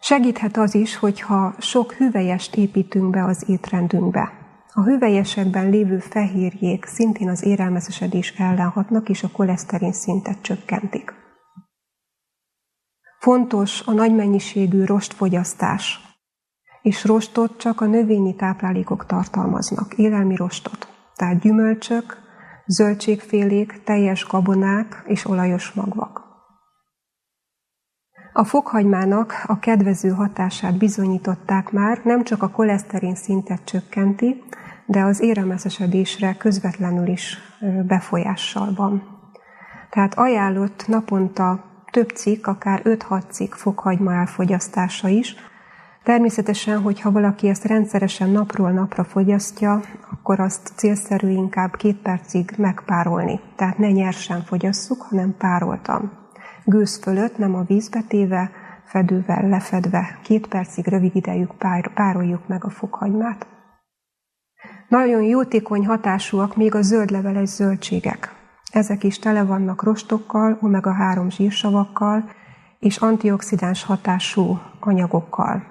Segíthet 0.00 0.56
az 0.56 0.74
is, 0.74 0.96
hogyha 0.96 1.54
sok 1.58 1.92
hüvelyest 1.92 2.56
építünk 2.56 3.10
be 3.10 3.24
az 3.24 3.44
étrendünkbe. 3.48 4.32
A 4.72 4.82
hüvelyesekben 4.82 5.70
lévő 5.70 5.98
fehérjék 5.98 6.84
szintén 6.84 7.28
az 7.28 7.44
érelmezesedés 7.44 8.34
ellen 8.38 8.68
hatnak, 8.68 9.08
és 9.08 9.22
a 9.22 9.30
koleszterin 9.30 9.92
szintet 9.92 10.42
csökkentik. 10.42 11.25
Fontos 13.26 13.82
a 13.86 13.92
nagy 13.92 14.14
mennyiségű 14.14 14.84
rostfogyasztás, 14.84 16.00
és 16.82 17.04
rostot 17.04 17.58
csak 17.58 17.80
a 17.80 17.86
növényi 17.86 18.34
táplálékok 18.34 19.06
tartalmaznak, 19.06 19.94
élelmi 19.94 20.36
rostot, 20.36 20.88
tehát 21.14 21.40
gyümölcsök, 21.40 22.16
zöldségfélék, 22.66 23.82
teljes 23.84 24.26
gabonák 24.26 25.02
és 25.06 25.24
olajos 25.24 25.72
magvak. 25.72 26.22
A 28.32 28.44
fokhagymának 28.44 29.44
a 29.46 29.58
kedvező 29.58 30.10
hatását 30.10 30.78
bizonyították 30.78 31.70
már, 31.70 32.00
nem 32.04 32.24
csak 32.24 32.42
a 32.42 32.50
koleszterin 32.50 33.14
szintet 33.14 33.64
csökkenti, 33.64 34.42
de 34.86 35.02
az 35.02 35.20
éremeszesedésre 35.20 36.36
közvetlenül 36.36 37.06
is 37.06 37.38
befolyással 37.86 38.74
van. 38.76 39.02
Tehát 39.90 40.14
ajánlott 40.14 40.84
naponta 40.86 41.74
több 41.96 42.10
cikk, 42.10 42.46
akár 42.46 42.80
5-6 42.84 43.22
cikk 43.30 43.52
fokhagyma 43.52 44.12
elfogyasztása 44.12 45.08
is. 45.08 45.34
Természetesen, 46.02 46.80
hogyha 46.80 47.10
valaki 47.10 47.48
ezt 47.48 47.64
rendszeresen 47.64 48.30
napról 48.30 48.70
napra 48.70 49.04
fogyasztja, 49.04 49.80
akkor 50.10 50.40
azt 50.40 50.72
célszerű 50.74 51.30
inkább 51.30 51.76
két 51.76 51.96
percig 51.96 52.54
megpárolni. 52.56 53.40
Tehát 53.54 53.78
ne 53.78 53.90
nyersen 53.90 54.42
fogyasszuk, 54.42 55.02
hanem 55.02 55.34
pároltam 55.38 56.12
gőz 56.64 56.96
fölött, 57.02 57.38
nem 57.38 57.54
a 57.54 57.62
vízbe 57.62 58.00
téve, 58.08 58.50
fedővel 58.84 59.48
lefedve, 59.48 60.18
két 60.22 60.46
percig 60.46 60.86
rövid 60.86 61.16
idejük 61.16 61.52
pároljuk 61.94 62.48
meg 62.48 62.64
a 62.64 62.70
fokhagymát. 62.70 63.46
Nagyon 64.88 65.22
jótékony 65.22 65.86
hatásúak 65.86 66.56
még 66.56 66.74
a 66.74 66.82
zöldleveles 66.82 67.48
zöldségek. 67.48 68.35
Ezek 68.76 69.04
is 69.04 69.18
tele 69.18 69.44
vannak 69.44 69.82
rostokkal, 69.82 70.58
omega-3 70.62 71.30
zsírsavakkal 71.30 72.30
és 72.78 72.96
antioxidáns 72.96 73.84
hatású 73.84 74.58
anyagokkal. 74.80 75.62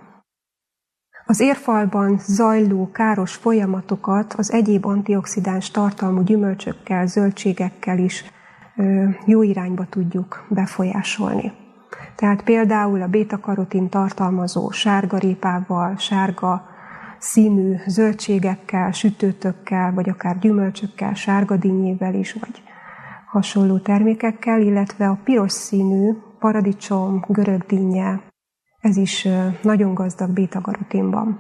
Az 1.25 1.39
érfalban 1.39 2.17
zajló 2.19 2.91
káros 2.91 3.35
folyamatokat 3.35 4.33
az 4.33 4.51
egyéb 4.51 4.85
antioxidáns 4.85 5.71
tartalmú 5.71 6.21
gyümölcsökkel, 6.21 7.07
zöldségekkel 7.07 7.97
is 7.97 8.23
jó 9.25 9.41
irányba 9.41 9.85
tudjuk 9.89 10.45
befolyásolni. 10.49 11.51
Tehát 12.15 12.43
például 12.43 13.01
a 13.01 13.07
bétakarotin 13.07 13.89
tartalmazó 13.89 14.71
sárgarépával, 14.71 15.97
sárga 15.97 16.65
színű 17.19 17.75
zöldségekkel, 17.87 18.91
sütőtökkel, 18.91 19.93
vagy 19.93 20.09
akár 20.09 20.39
gyümölcsökkel, 20.39 21.13
sárgadínyével 21.13 22.13
is, 22.13 22.33
vagy 22.33 22.63
hasonló 23.35 23.77
termékekkel, 23.77 24.61
illetve 24.61 25.07
a 25.07 25.19
piros 25.23 25.51
színű 25.51 26.13
paradicsom, 26.39 27.25
görögdínnye, 27.27 28.21
ez 28.81 28.97
is 28.97 29.27
nagyon 29.61 29.93
gazdag 29.93 30.29
bétagarotinban. 30.29 31.39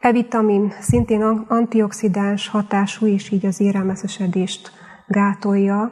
E-vitamin 0.00 0.72
szintén 0.80 1.22
antioxidáns 1.48 2.48
hatású, 2.48 3.06
és 3.06 3.30
így 3.30 3.46
az 3.46 3.60
érelmeszesedést 3.60 4.70
gátolja. 5.06 5.90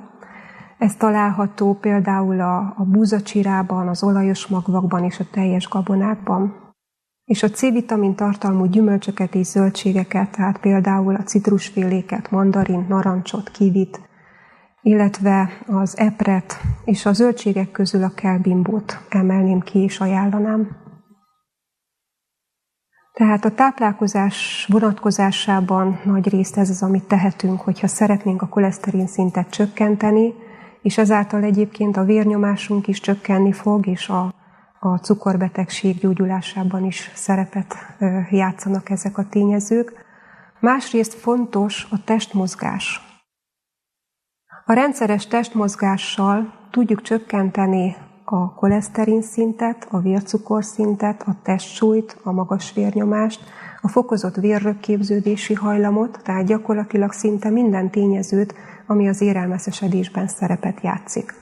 Ez 0.79 0.97
található 0.97 1.75
például 1.75 2.40
a, 2.40 2.59
a 2.77 2.85
búzacsirában, 2.85 3.88
az 3.88 4.03
olajos 4.03 4.47
magvakban 4.47 5.05
és 5.05 5.21
a 5.21 5.25
teljes 5.31 5.69
gabonákban. 5.69 6.55
És 7.25 7.42
a 7.42 7.51
C-vitamin 7.51 8.14
tartalmú 8.14 8.64
gyümölcsöket 8.64 9.35
és 9.35 9.47
zöldségeket, 9.47 10.31
tehát 10.31 10.59
például 10.61 11.14
a 11.14 11.23
citrusféléket, 11.23 12.31
mandarint, 12.31 12.88
narancsot, 12.88 13.51
kivit, 13.51 14.06
illetve 14.87 15.49
az 15.66 15.99
epret 15.99 16.61
és 16.85 17.07
a 17.07 17.12
zöldségek 17.12 17.70
közül 17.70 18.03
a 18.03 18.12
kelbimbót 18.14 19.01
emelném 19.09 19.61
ki 19.61 19.79
és 19.79 20.01
ajánlanám. 20.01 20.77
Tehát 23.12 23.44
a 23.44 23.55
táplálkozás 23.55 24.66
vonatkozásában 24.70 26.01
nagy 26.05 26.29
részt 26.29 26.57
ez 26.57 26.70
az, 26.70 26.83
amit 26.83 27.05
tehetünk, 27.05 27.61
hogyha 27.61 27.87
szeretnénk 27.87 28.42
a 28.42 28.49
koleszterin 28.49 29.07
szintet 29.07 29.51
csökkenteni, 29.51 30.35
és 30.83 30.99
ezáltal 30.99 31.42
egyébként 31.42 31.96
a 31.96 32.05
vérnyomásunk 32.05 32.87
is 32.87 33.01
csökkenni 33.01 33.53
fog, 33.53 33.87
és 33.87 34.09
a, 34.09 34.35
a 34.81 34.96
cukorbetegség 34.96 35.99
gyógyulásában 35.99 36.85
is 36.85 37.11
szerepet 37.14 37.75
játszanak 38.31 38.90
ezek 38.90 39.18
a 39.18 39.29
tényezők. 39.29 39.92
Másrészt 40.61 41.14
fontos 41.14 41.87
a 41.90 42.05
testmozgás. 42.05 43.06
A 44.69 44.73
rendszeres 44.73 45.27
testmozgással 45.27 46.53
tudjuk 46.71 47.03
csökkenteni 47.03 47.97
a 48.25 48.55
koleszterin 48.55 49.23
szintet, 49.23 49.87
a 49.91 50.01
vércukorszintet, 50.01 51.23
a 51.23 51.35
testsúlyt, 51.43 52.21
a 52.23 52.33
magas 52.33 52.73
vérnyomást, 52.73 53.41
a 53.81 53.89
fokozott 53.89 54.35
vérrökképződési 54.35 55.55
hajlamot, 55.55 56.21
tehát 56.23 56.47
gyakorlatilag 56.47 57.13
szinte 57.13 57.51
minden 57.51 57.91
tényezőt, 57.91 58.55
ami 58.87 59.09
az 59.09 59.21
érelmeszesedésben 59.21 60.29
szerepet 60.29 60.81
játszik. 60.81 61.35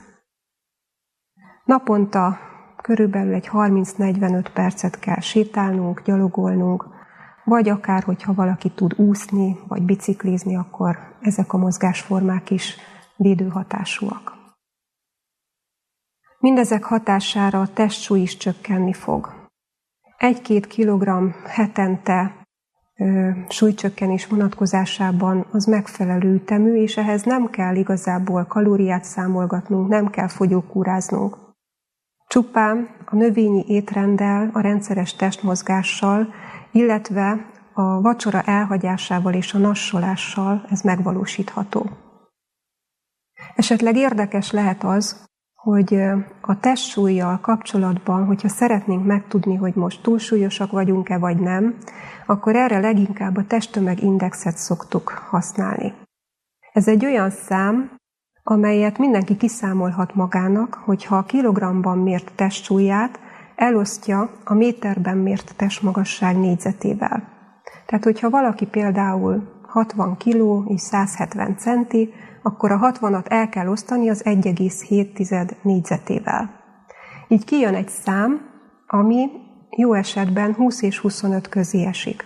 Naponta 1.63 2.37
körülbelül 2.81 3.33
egy 3.33 3.49
30-45 3.53 4.45
percet 4.53 4.99
kell 4.99 5.19
sétálnunk, 5.19 6.01
gyalogolnunk, 6.01 6.85
vagy 7.43 7.69
akár, 7.69 8.03
hogyha 8.03 8.33
valaki 8.33 8.69
tud 8.69 8.99
úszni, 8.99 9.59
vagy 9.67 9.81
biciklizni, 9.81 10.55
akkor 10.55 10.97
ezek 11.21 11.53
a 11.53 11.57
mozgásformák 11.57 12.51
is 12.51 12.77
védőhatásúak. 13.17 14.33
Mindezek 16.39 16.83
hatására 16.83 17.61
a 17.61 17.73
testsúly 17.73 18.19
is 18.19 18.37
csökkenni 18.37 18.93
fog. 18.93 19.49
Egy-két 20.17 20.67
kilogramm 20.67 21.29
hetente 21.45 22.45
ö, 22.95 23.29
súlycsökkenés 23.49 24.27
vonatkozásában 24.27 25.45
az 25.51 25.65
megfelelő 25.65 26.33
ütemű, 26.33 26.81
és 26.81 26.97
ehhez 26.97 27.23
nem 27.23 27.49
kell 27.49 27.75
igazából 27.75 28.45
kalóriát 28.45 29.03
számolgatnunk, 29.03 29.87
nem 29.87 30.09
kell 30.09 30.27
fogyókúráznunk. 30.27 31.37
Csupán 32.27 32.89
a 33.05 33.15
növényi 33.15 33.63
étrenddel, 33.67 34.49
a 34.53 34.59
rendszeres 34.59 35.15
testmozgással, 35.15 36.33
illetve 36.71 37.51
a 37.73 38.01
vacsora 38.01 38.41
elhagyásával 38.41 39.33
és 39.33 39.53
a 39.53 39.57
nassolással 39.57 40.65
ez 40.69 40.81
megvalósítható. 40.81 41.89
Esetleg 43.55 43.95
érdekes 43.95 44.51
lehet 44.51 44.83
az, 44.83 45.23
hogy 45.55 46.01
a 46.41 46.59
testsúlyjal 46.59 47.39
kapcsolatban, 47.39 48.25
hogyha 48.25 48.47
szeretnénk 48.47 49.05
megtudni, 49.05 49.55
hogy 49.55 49.75
most 49.75 50.01
túlsúlyosak 50.01 50.71
vagyunk-e 50.71 51.17
vagy 51.17 51.37
nem, 51.37 51.77
akkor 52.25 52.55
erre 52.55 52.79
leginkább 52.79 53.37
a 53.37 53.45
testtömegindexet 53.47 54.57
szoktuk 54.57 55.09
használni. 55.09 55.93
Ez 56.73 56.87
egy 56.87 57.05
olyan 57.05 57.29
szám, 57.29 57.95
amelyet 58.43 58.97
mindenki 58.97 59.37
kiszámolhat 59.37 60.15
magának, 60.15 60.73
hogyha 60.73 61.17
a 61.17 61.23
kilogramban 61.23 61.97
mért 61.97 62.31
testsúlyát 62.35 63.19
elosztja 63.55 64.29
a 64.43 64.53
méterben 64.53 65.17
mért 65.17 65.53
testmagasság 65.55 66.37
négyzetével. 66.37 67.23
Tehát, 67.85 68.03
hogyha 68.03 68.29
valaki 68.29 68.65
például 68.65 69.61
60 69.67 70.17
kg 70.17 70.71
és 70.71 70.81
170 70.81 71.57
centi, 71.57 72.13
akkor 72.45 72.71
a 72.71 72.79
60-at 72.79 73.31
el 73.31 73.49
kell 73.49 73.67
osztani 73.67 74.09
az 74.09 74.21
1,7 74.25 75.51
négyzetével. 75.61 76.49
Így 77.27 77.45
kijön 77.45 77.75
egy 77.75 77.89
szám, 77.89 78.41
ami 78.87 79.27
jó 79.77 79.93
esetben 79.93 80.53
20 80.53 80.81
és 80.81 80.99
25 80.99 81.49
közé 81.49 81.85
esik. 81.85 82.25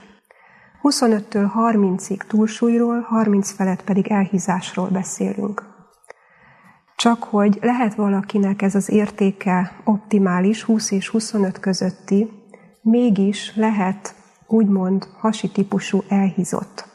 25-től 0.84 1.50
30-ig 1.56 2.18
túlsúlyról, 2.18 3.02
30 3.02 3.52
felett 3.52 3.84
pedig 3.84 4.08
elhízásról 4.08 4.88
beszélünk. 4.88 5.64
Csak 6.96 7.24
hogy 7.24 7.60
lehet 7.62 7.96
valakinek 7.96 8.62
ez 8.62 8.76
az 8.76 8.90
értéke 8.90 9.72
optimális, 9.84 10.64
20 10.64 10.92
és 10.92 11.10
25 11.10 11.60
közötti, 11.60 12.30
mégis 12.82 13.56
lehet 13.56 14.16
úgymond 14.48 15.08
hasi 15.20 15.52
típusú 15.52 16.04
elhízott. 16.08 16.89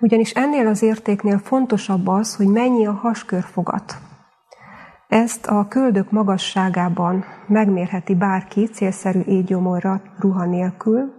Ugyanis 0.00 0.30
ennél 0.30 0.66
az 0.66 0.82
értéknél 0.82 1.38
fontosabb 1.38 2.06
az, 2.06 2.36
hogy 2.36 2.46
mennyi 2.46 2.86
a 2.86 2.92
haskörfogat. 2.92 3.96
Ezt 5.08 5.46
a 5.46 5.66
köldök 5.68 6.10
magasságában 6.10 7.24
megmérheti 7.46 8.14
bárki 8.14 8.66
célszerű 8.66 9.20
égyomorra 9.20 10.02
ruha 10.18 10.44
nélkül, 10.44 11.12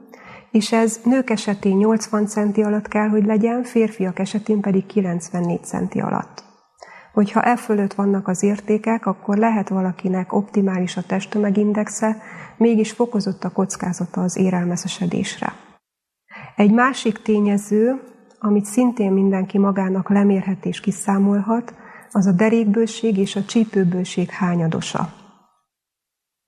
és 0.51 0.71
ez 0.71 0.99
nők 1.03 1.29
esetén 1.29 1.77
80 1.77 2.27
centi 2.27 2.63
alatt 2.63 2.87
kell, 2.87 3.07
hogy 3.07 3.25
legyen, 3.25 3.63
férfiak 3.63 4.19
esetén 4.19 4.61
pedig 4.61 4.85
94 4.85 5.63
centi 5.63 5.99
alatt. 5.99 6.43
Hogyha 7.13 7.41
e 7.41 7.55
fölött 7.55 7.93
vannak 7.93 8.27
az 8.27 8.43
értékek, 8.43 9.05
akkor 9.05 9.37
lehet 9.37 9.69
valakinek 9.69 10.33
optimális 10.33 10.97
a 10.97 11.01
testtömegindexe, 11.01 12.17
mégis 12.57 12.91
fokozott 12.91 13.43
a 13.43 13.49
kockázata 13.49 14.21
az 14.21 14.37
érelmeszesedésre. 14.37 15.53
Egy 16.55 16.71
másik 16.71 17.21
tényező, 17.21 18.01
amit 18.39 18.65
szintén 18.65 19.11
mindenki 19.11 19.57
magának 19.57 20.09
lemérhet 20.09 20.65
és 20.65 20.79
kiszámolhat, 20.79 21.73
az 22.11 22.25
a 22.25 22.31
derékbőség 22.31 23.17
és 23.17 23.35
a 23.35 23.45
csípőbőség 23.45 24.29
hányadosa. 24.29 25.13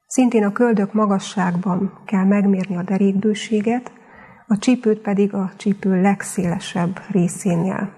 Szintén 0.07 0.43
a 0.43 0.51
köldök 0.51 0.93
magasságban 0.93 2.01
kell 2.05 2.25
megmérni 2.25 2.75
a 2.77 2.83
derékbőséget, 2.83 3.91
a 4.47 4.57
csípőt 4.57 4.99
pedig 4.99 5.33
a 5.33 5.51
csípő 5.57 6.01
legszélesebb 6.01 6.99
részénél. 7.11 7.93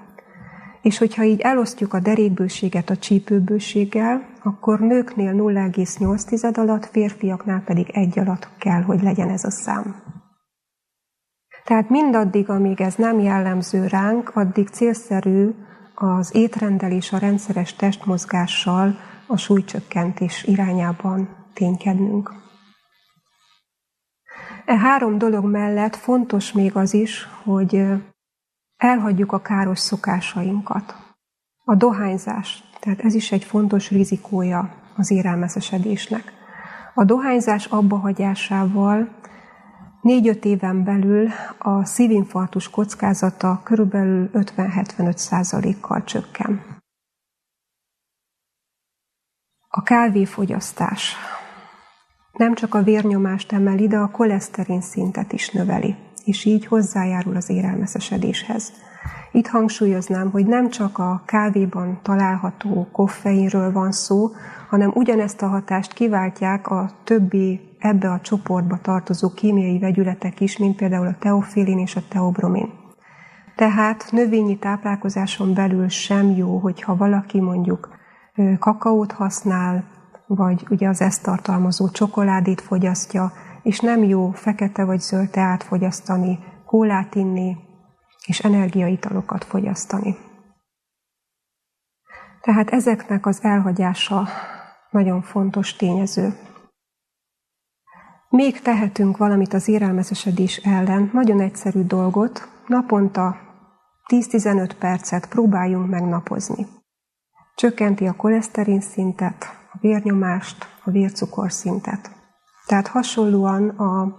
És 0.82 0.98
hogyha 0.98 1.24
így 1.24 1.40
elosztjuk 1.40 1.94
a 1.94 2.00
derékbőséget 2.00 2.90
a 2.90 2.98
csípőbőséggel, 2.98 4.26
akkor 4.44 4.80
nőknél 4.80 5.34
0,8 5.34 6.58
alatt, 6.58 6.86
férfiaknál 6.86 7.62
pedig 7.66 7.90
1 7.90 8.20
alatt 8.20 8.50
kell, 8.58 8.82
hogy 8.82 9.02
legyen 9.02 9.30
ez 9.30 9.44
a 9.44 9.52
szám. 9.52 9.96
Tehát 11.64 11.90
mindaddig, 11.90 12.50
amíg 12.50 12.82
ez 12.82 12.96
nem 12.96 13.20
jellemző 13.20 13.88
ránk, 13.88 14.36
addig 14.36 14.68
célszerű 14.68 15.50
az 15.96 16.36
étrendelés 16.36 17.12
a 17.12 17.18
rendszeres 17.18 17.76
testmozgással 17.76 18.96
a 19.28 19.38
súlycsökkentés 19.38 20.44
irányában 20.44 21.30
ténykednünk. 21.54 22.34
E 24.66 24.78
három 24.78 25.18
dolog 25.18 25.46
mellett 25.46 25.96
fontos 25.96 26.52
még 26.52 26.76
az 26.76 26.94
is, 26.94 27.28
hogy 27.44 27.86
elhagyjuk 28.78 29.32
a 29.32 29.42
káros 29.42 29.80
szokásainkat. 29.80 30.96
A 31.64 31.76
dohányzás, 31.76 32.64
tehát 32.80 33.00
ez 33.00 33.14
is 33.14 33.32
egy 33.32 33.44
fontos 33.44 33.90
rizikója 33.90 34.74
az 34.96 35.12
érelmeszesedésnek. 35.12 36.34
A 36.94 37.04
dohányzás 37.04 37.66
abbahagyásával 37.66 39.10
Négy-öt 40.04 40.46
éven 40.46 40.84
belül 40.84 41.30
a 41.58 41.86
szívinfarktus 41.86 42.70
kockázata 42.70 43.62
körülbelül 43.64 44.30
50-75 44.34 45.16
százalékkal 45.16 46.04
csökken. 46.04 46.62
A 49.68 49.84
kávéfogyasztás 49.84 51.16
nem 52.32 52.56
csak 52.56 52.74
a 52.74 52.84
vérnyomást 52.84 53.52
emeli, 53.52 53.88
de 53.88 53.98
a 53.98 54.12
koleszterin 54.12 54.82
szintet 54.82 55.34
is 55.34 55.50
növeli, 55.50 55.96
és 56.26 56.46
így 56.46 56.66
hozzájárul 56.66 57.36
az 57.36 57.50
érelmeszesedéshez. 57.50 58.74
Itt 59.36 59.48
hangsúlyoznám, 59.48 60.32
hogy 60.32 60.46
nem 60.46 60.70
csak 60.70 60.98
a 60.98 61.22
kávéban 61.26 62.00
található 62.02 62.88
koffeinről 62.92 63.72
van 63.72 63.92
szó, 63.92 64.32
hanem 64.70 64.92
ugyanezt 64.94 65.42
a 65.42 65.48
hatást 65.48 65.94
kiváltják 65.94 66.68
a 66.68 66.90
többi 67.04 67.76
ebbe 67.80 68.12
a 68.12 68.20
csoportba 68.22 68.80
tartozó 68.82 69.30
kémiai 69.30 69.80
vegyületek 69.80 70.40
is, 70.40 70.58
mint 70.58 70.76
például 70.76 71.08
a 71.08 71.16
teofilin 71.20 71.80
és 71.80 71.96
a 71.96 72.02
teobromin. 72.10 72.70
Tehát 73.56 74.08
növényi 74.12 74.58
táplálkozáson 74.58 75.54
belül 75.54 75.88
sem 75.88 76.30
jó, 76.30 76.58
hogyha 76.58 76.96
valaki 76.96 77.40
mondjuk 77.40 77.90
kakaót 78.60 79.12
használ, 79.12 79.84
vagy 80.28 80.66
ugye 80.70 80.88
az 80.88 81.02
ezt 81.02 81.24
tartalmazó 81.24 81.90
csokoládét 81.90 82.62
fogyasztja, 82.62 83.32
és 83.64 83.80
nem 83.80 84.04
jó 84.04 84.32
fekete 84.32 84.84
vagy 84.84 85.00
zöld 85.00 85.30
teát 85.30 85.64
fogyasztani, 85.64 86.40
kólát 86.66 87.16
inni, 87.16 87.58
és 88.26 88.40
energiaitalokat 88.40 89.44
fogyasztani. 89.44 90.18
Tehát 92.42 92.70
ezeknek 92.70 93.26
az 93.26 93.40
elhagyása 93.44 94.28
nagyon 94.90 95.22
fontos 95.22 95.76
tényező. 95.76 96.38
Még 98.30 98.62
tehetünk 98.62 99.18
valamit 99.18 99.54
az 99.54 99.68
érelmezesedés 99.68 100.58
ellen, 100.58 101.10
nagyon 101.14 101.40
egyszerű 101.40 101.84
dolgot, 101.84 102.48
naponta 102.68 103.38
10-15 104.12 104.72
percet 104.80 105.28
próbáljunk 105.28 105.90
megnapozni. 105.90 106.68
Csökkenti 107.56 108.08
a 108.08 108.16
koleszterin 108.16 108.82
szintet, 108.82 109.44
a 109.72 109.78
vérnyomást, 109.82 110.68
a 110.84 110.92
vércukorszintet. 110.92 112.12
Tehát 112.66 112.88
hasonlóan 112.88 113.70
a 113.70 114.18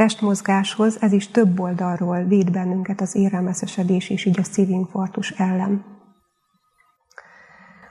testmozgáshoz 0.00 1.02
ez 1.02 1.12
is 1.12 1.28
több 1.28 1.60
oldalról 1.60 2.24
véd 2.24 2.50
bennünket 2.50 3.00
az 3.00 3.14
érelmeszesedés 3.16 4.10
és 4.10 4.24
így 4.24 4.38
a 4.40 4.44
szívinfarktus 4.44 5.30
ellen. 5.30 5.84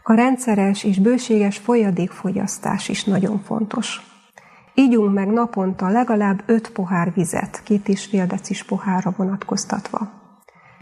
A 0.04 0.14
rendszeres 0.14 0.84
és 0.84 1.00
bőséges 1.00 1.58
folyadékfogyasztás 1.58 2.90
is 2.90 3.04
nagyon 3.04 3.40
fontos. 3.40 4.02
Ígyunk 4.74 5.14
meg 5.14 5.28
naponta 5.28 5.88
legalább 5.88 6.44
5 6.46 6.72
pohár 6.72 7.14
vizet, 7.14 7.62
két 7.64 7.88
és 7.88 8.06
fél 8.06 8.26
decis 8.26 8.64
pohárra 8.64 9.14
vonatkoztatva. 9.18 10.10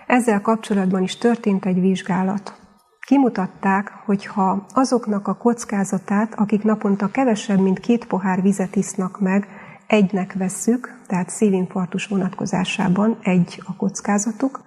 Ezzel 0.06 0.42
kapcsolatban 0.42 1.04
is 1.04 1.18
történt 1.18 1.66
egy 1.66 1.80
vizsgálat. 1.80 2.54
Kimutatták, 3.00 3.92
hogy 4.06 4.26
ha 4.26 4.66
azoknak 4.74 5.28
a 5.28 5.38
kockázatát, 5.38 6.34
akik 6.36 6.64
naponta 6.64 7.12
kevesebb, 7.12 7.60
mint 7.60 7.80
két 7.80 8.06
pohár 8.06 8.42
vizet 8.42 8.76
isznak 8.76 9.20
meg, 9.20 9.48
egynek 9.88 10.34
vesszük, 10.34 11.00
tehát 11.08 11.30
szívinfarktus 11.30 12.08
vonatkozásában 12.08 13.18
egy 13.22 13.62
a 13.66 13.76
kockázatuk, 13.76 14.62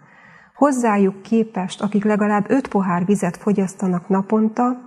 hozzájuk 0.55 1.23
képest, 1.23 1.83
akik 1.83 2.05
legalább 2.05 2.51
öt 2.51 2.69
pohár 2.69 3.05
vizet 3.05 3.37
fogyasztanak 3.37 4.09
naponta, 4.09 4.81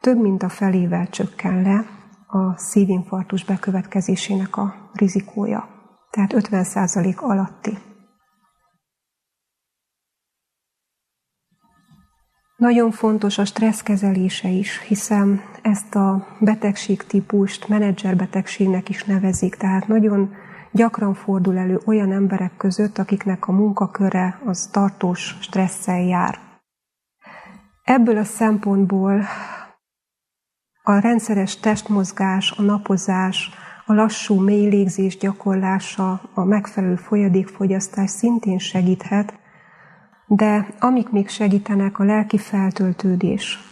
több 0.00 0.20
mint 0.20 0.42
a 0.42 0.48
felével 0.48 1.08
csökken 1.08 1.62
le 1.62 1.84
a 2.26 2.56
szívinfarktus 2.56 3.44
bekövetkezésének 3.44 4.56
a 4.56 4.90
rizikója. 4.92 5.68
Tehát 6.10 6.32
50% 6.36 7.16
alatti. 7.16 7.78
Nagyon 12.56 12.90
fontos 12.90 13.38
a 13.38 13.44
stressz 13.44 13.80
kezelése 13.80 14.48
is, 14.48 14.80
hiszen 14.80 15.40
ezt 15.62 15.94
a 15.94 16.26
betegségtípust 16.38 17.68
menedzserbetegségnek 17.68 18.88
is 18.88 19.04
nevezik, 19.04 19.54
tehát 19.54 19.88
nagyon 19.88 20.34
gyakran 20.72 21.14
fordul 21.14 21.56
elő 21.56 21.80
olyan 21.84 22.12
emberek 22.12 22.56
között, 22.56 22.98
akiknek 22.98 23.48
a 23.48 23.52
munkaköre 23.52 24.40
az 24.44 24.68
tartós 24.72 25.36
stresszel 25.40 26.00
jár. 26.00 26.38
Ebből 27.84 28.16
a 28.16 28.24
szempontból 28.24 29.24
a 30.82 30.98
rendszeres 30.98 31.56
testmozgás, 31.56 32.50
a 32.50 32.62
napozás, 32.62 33.50
a 33.86 33.92
lassú 33.92 34.40
mély 34.40 34.68
légzés 34.68 35.16
gyakorlása, 35.16 36.20
a 36.34 36.44
megfelelő 36.44 36.96
folyadékfogyasztás 36.96 38.10
szintén 38.10 38.58
segíthet, 38.58 39.38
de 40.26 40.74
amik 40.78 41.08
még 41.08 41.28
segítenek, 41.28 41.98
a 41.98 42.04
lelki 42.04 42.38
feltöltődés. 42.38 43.69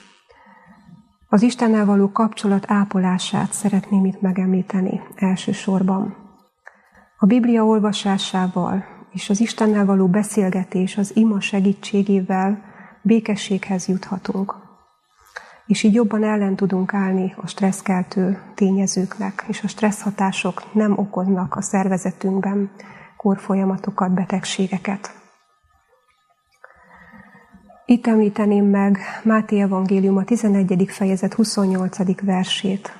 Az 1.31 1.43
Istennel 1.43 1.85
való 1.85 2.13
kapcsolat 2.13 2.65
ápolását 2.69 3.53
szeretném 3.53 4.05
itt 4.05 4.21
megemlíteni 4.21 5.01
elsősorban. 5.15 6.17
A 7.19 7.27
Biblia 7.27 7.65
olvasásával 7.65 8.85
és 9.11 9.31
az 9.31 9.41
Istennel 9.41 9.85
való 9.85 10.07
beszélgetés 10.07 10.97
az 10.97 11.17
ima 11.17 11.41
segítségével 11.41 12.63
békességhez 13.03 13.89
juthatunk. 13.89 14.55
És 15.67 15.83
így 15.83 15.95
jobban 15.95 16.25
ellen 16.25 16.57
tudunk 16.57 16.95
állni 16.95 17.35
a 17.37 17.47
stresszkeltő 17.47 18.43
tényezőknek, 18.55 19.45
és 19.49 19.63
a 19.63 19.69
stressz 19.69 20.03
hatások 20.03 20.75
nem 20.75 20.99
okoznak 20.99 21.55
a 21.57 21.63
szervezetünkben 21.63 22.71
korfolyamatokat, 23.17 24.15
betegségeket. 24.15 25.18
Itt 27.91 28.07
említeném 28.07 28.65
meg 28.65 28.99
Máté 29.25 29.61
Evangélium 29.61 30.17
a 30.17 30.25
11. 30.25 30.85
fejezet 30.89 31.35
28. 31.35 32.23
versét. 32.23 32.99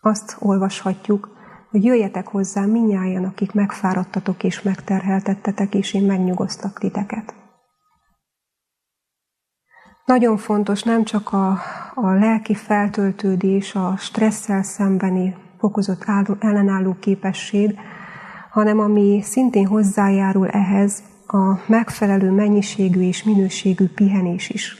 Azt 0.00 0.36
olvashatjuk, 0.38 1.28
hogy 1.70 1.84
jöjjetek 1.84 2.26
hozzám 2.26 2.70
minnyáján, 2.70 3.24
akik 3.24 3.52
megfáradtatok 3.52 4.44
és 4.44 4.62
megterheltettetek, 4.62 5.74
és 5.74 5.94
én 5.94 6.02
megnyugosztak 6.02 6.78
titeket. 6.78 7.34
Nagyon 10.04 10.36
fontos 10.36 10.82
nem 10.82 11.04
csak 11.04 11.32
a, 11.32 11.58
a 11.94 12.10
lelki 12.10 12.54
feltöltődés, 12.54 13.74
a 13.74 13.96
stresszel 13.96 14.62
szembeni 14.62 15.36
fokozott 15.58 16.04
ellenálló 16.38 16.96
képesség, 17.00 17.78
hanem 18.50 18.78
ami 18.78 19.20
szintén 19.22 19.66
hozzájárul 19.66 20.48
ehhez, 20.48 21.02
a 21.32 21.60
megfelelő 21.66 22.30
mennyiségű 22.30 23.00
és 23.00 23.22
minőségű 23.22 23.88
pihenés 23.88 24.48
is. 24.48 24.76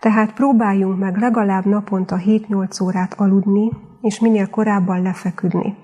Tehát 0.00 0.32
próbáljunk 0.32 0.98
meg 0.98 1.16
legalább 1.16 1.64
naponta 1.64 2.16
7-8 2.26 2.82
órát 2.82 3.14
aludni, 3.14 3.70
és 4.00 4.20
minél 4.20 4.50
korábban 4.50 5.02
lefeküdni. 5.02 5.76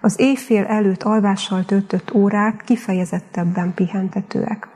Az 0.00 0.20
éjfél 0.20 0.64
előtt 0.64 1.02
alvással 1.02 1.64
töltött 1.64 2.14
órák 2.14 2.62
kifejezettebben 2.64 3.74
pihentetőek. 3.74 4.68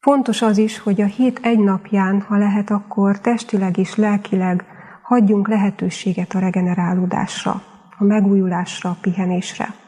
Fontos 0.00 0.42
az 0.42 0.58
is, 0.58 0.78
hogy 0.78 1.00
a 1.00 1.06
hét 1.06 1.40
egy 1.42 1.58
napján, 1.58 2.20
ha 2.20 2.36
lehet, 2.36 2.70
akkor 2.70 3.20
testileg 3.20 3.78
és 3.78 3.94
lelkileg 3.94 4.64
hagyjunk 5.02 5.48
lehetőséget 5.48 6.34
a 6.34 6.38
regenerálódásra, 6.38 7.62
a 7.98 8.04
megújulásra, 8.04 8.90
a 8.90 8.96
pihenésre 9.00 9.81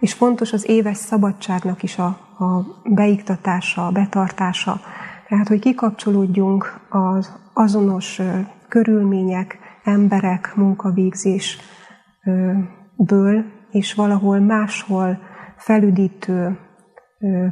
és 0.00 0.12
fontos 0.12 0.52
az 0.52 0.68
éves 0.68 0.96
szabadságnak 0.96 1.82
is 1.82 1.98
a, 1.98 2.06
a 2.38 2.64
beiktatása, 2.84 3.86
a 3.86 3.90
betartása. 3.90 4.80
Tehát, 5.28 5.48
hogy 5.48 5.60
kikapcsolódjunk 5.60 6.80
az 6.88 7.32
azonos 7.52 8.20
körülmények, 8.68 9.58
emberek, 9.84 10.52
munkavégzésből, 10.56 13.44
és 13.70 13.94
valahol 13.94 14.38
máshol 14.38 15.18
felüdítő 15.56 16.58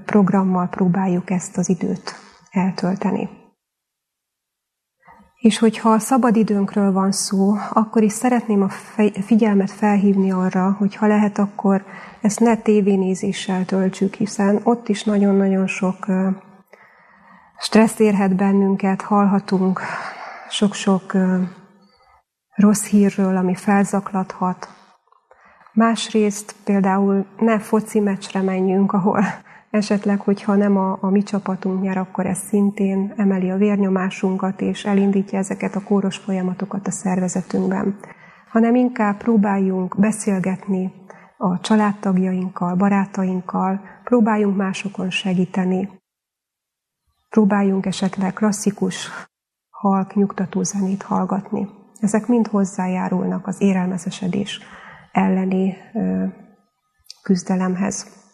programmal 0.05 0.69
próbáljuk 0.69 1.31
ezt 1.31 1.59
az 1.59 1.69
időt 1.69 2.15
eltölteni. 2.51 3.29
És 5.47 5.59
hogyha 5.59 5.91
a 5.91 5.99
szabadidőnkről 5.99 6.93
van 6.93 7.13
szó, 7.13 7.55
akkor 7.73 8.03
is 8.03 8.13
szeretném 8.13 8.63
a 8.63 8.69
figyelmet 9.27 9.71
felhívni 9.71 10.31
arra, 10.33 10.77
hogy 10.79 10.95
ha 10.95 11.07
lehet, 11.07 11.39
akkor 11.39 11.85
ezt 12.21 12.41
ne 12.41 12.57
tévénézéssel 12.57 13.65
töltsük, 13.65 14.15
hiszen 14.15 14.61
ott 14.63 14.89
is 14.89 15.05
nagyon-nagyon 15.05 15.67
sok 15.67 16.07
stressz 17.59 17.99
érhet 17.99 18.37
bennünket, 18.37 19.03
hallhatunk 19.03 19.81
sok-sok 20.49 21.17
rossz 22.55 22.87
hírről, 22.87 23.37
ami 23.37 23.55
felzaklathat. 23.55 24.69
Másrészt 25.73 26.55
például 26.65 27.27
ne 27.39 27.59
foci 27.59 28.01
meccsre 28.01 28.43
menjünk, 28.43 28.93
ahol 28.93 29.25
Esetleg, 29.71 30.21
hogyha 30.21 30.55
nem 30.55 30.77
a, 30.77 30.99
a 31.01 31.11
mi 31.11 31.23
csapatunk 31.23 31.83
nyer, 31.83 31.97
akkor 31.97 32.27
ez 32.27 32.39
szintén 32.39 33.13
emeli 33.17 33.51
a 33.51 33.57
vérnyomásunkat, 33.57 34.61
és 34.61 34.85
elindítja 34.85 35.39
ezeket 35.39 35.75
a 35.75 35.83
kóros 35.83 36.17
folyamatokat 36.17 36.87
a 36.87 36.91
szervezetünkben. 36.91 37.99
Hanem 38.51 38.75
inkább 38.75 39.17
próbáljunk 39.17 39.97
beszélgetni 39.99 40.93
a 41.37 41.61
családtagjainkkal, 41.61 42.75
barátainkkal, 42.75 43.81
próbáljunk 44.05 44.57
másokon 44.57 45.11
segíteni, 45.11 45.89
próbáljunk 47.29 47.87
esetleg 47.87 48.33
klasszikus, 48.33 49.11
halk, 49.71 50.15
nyugtató 50.15 50.63
zenét 50.63 51.03
hallgatni. 51.03 51.69
Ezek 52.01 52.27
mind 52.27 52.47
hozzájárulnak 52.47 53.47
az 53.47 53.61
érelmezesedés 53.61 54.61
elleni 55.13 55.77
küzdelemhez. 57.23 58.25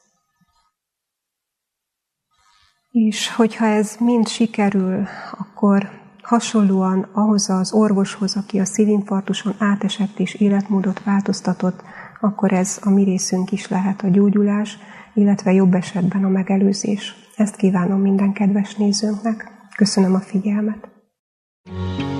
És 2.92 3.34
hogyha 3.34 3.66
ez 3.66 3.96
mind 4.00 4.28
sikerül, 4.28 5.06
akkor 5.38 5.90
hasonlóan 6.22 7.08
ahhoz 7.12 7.50
az 7.50 7.72
orvoshoz, 7.72 8.36
aki 8.36 8.58
a 8.58 8.64
szívinfarktuson 8.64 9.54
átesett 9.58 10.18
és 10.18 10.34
életmódot 10.34 11.02
változtatott, 11.02 11.82
akkor 12.20 12.52
ez 12.52 12.78
a 12.82 12.90
mi 12.90 13.04
részünk 13.04 13.52
is 13.52 13.68
lehet 13.68 14.02
a 14.02 14.08
gyógyulás, 14.08 14.78
illetve 15.14 15.52
jobb 15.52 15.74
esetben 15.74 16.24
a 16.24 16.28
megelőzés. 16.28 17.14
Ezt 17.36 17.56
kívánom 17.56 18.00
minden 18.00 18.32
kedves 18.32 18.74
nézőnknek. 18.74 19.50
Köszönöm 19.76 20.14
a 20.14 20.20
figyelmet. 20.20 20.90
thank 21.64 22.11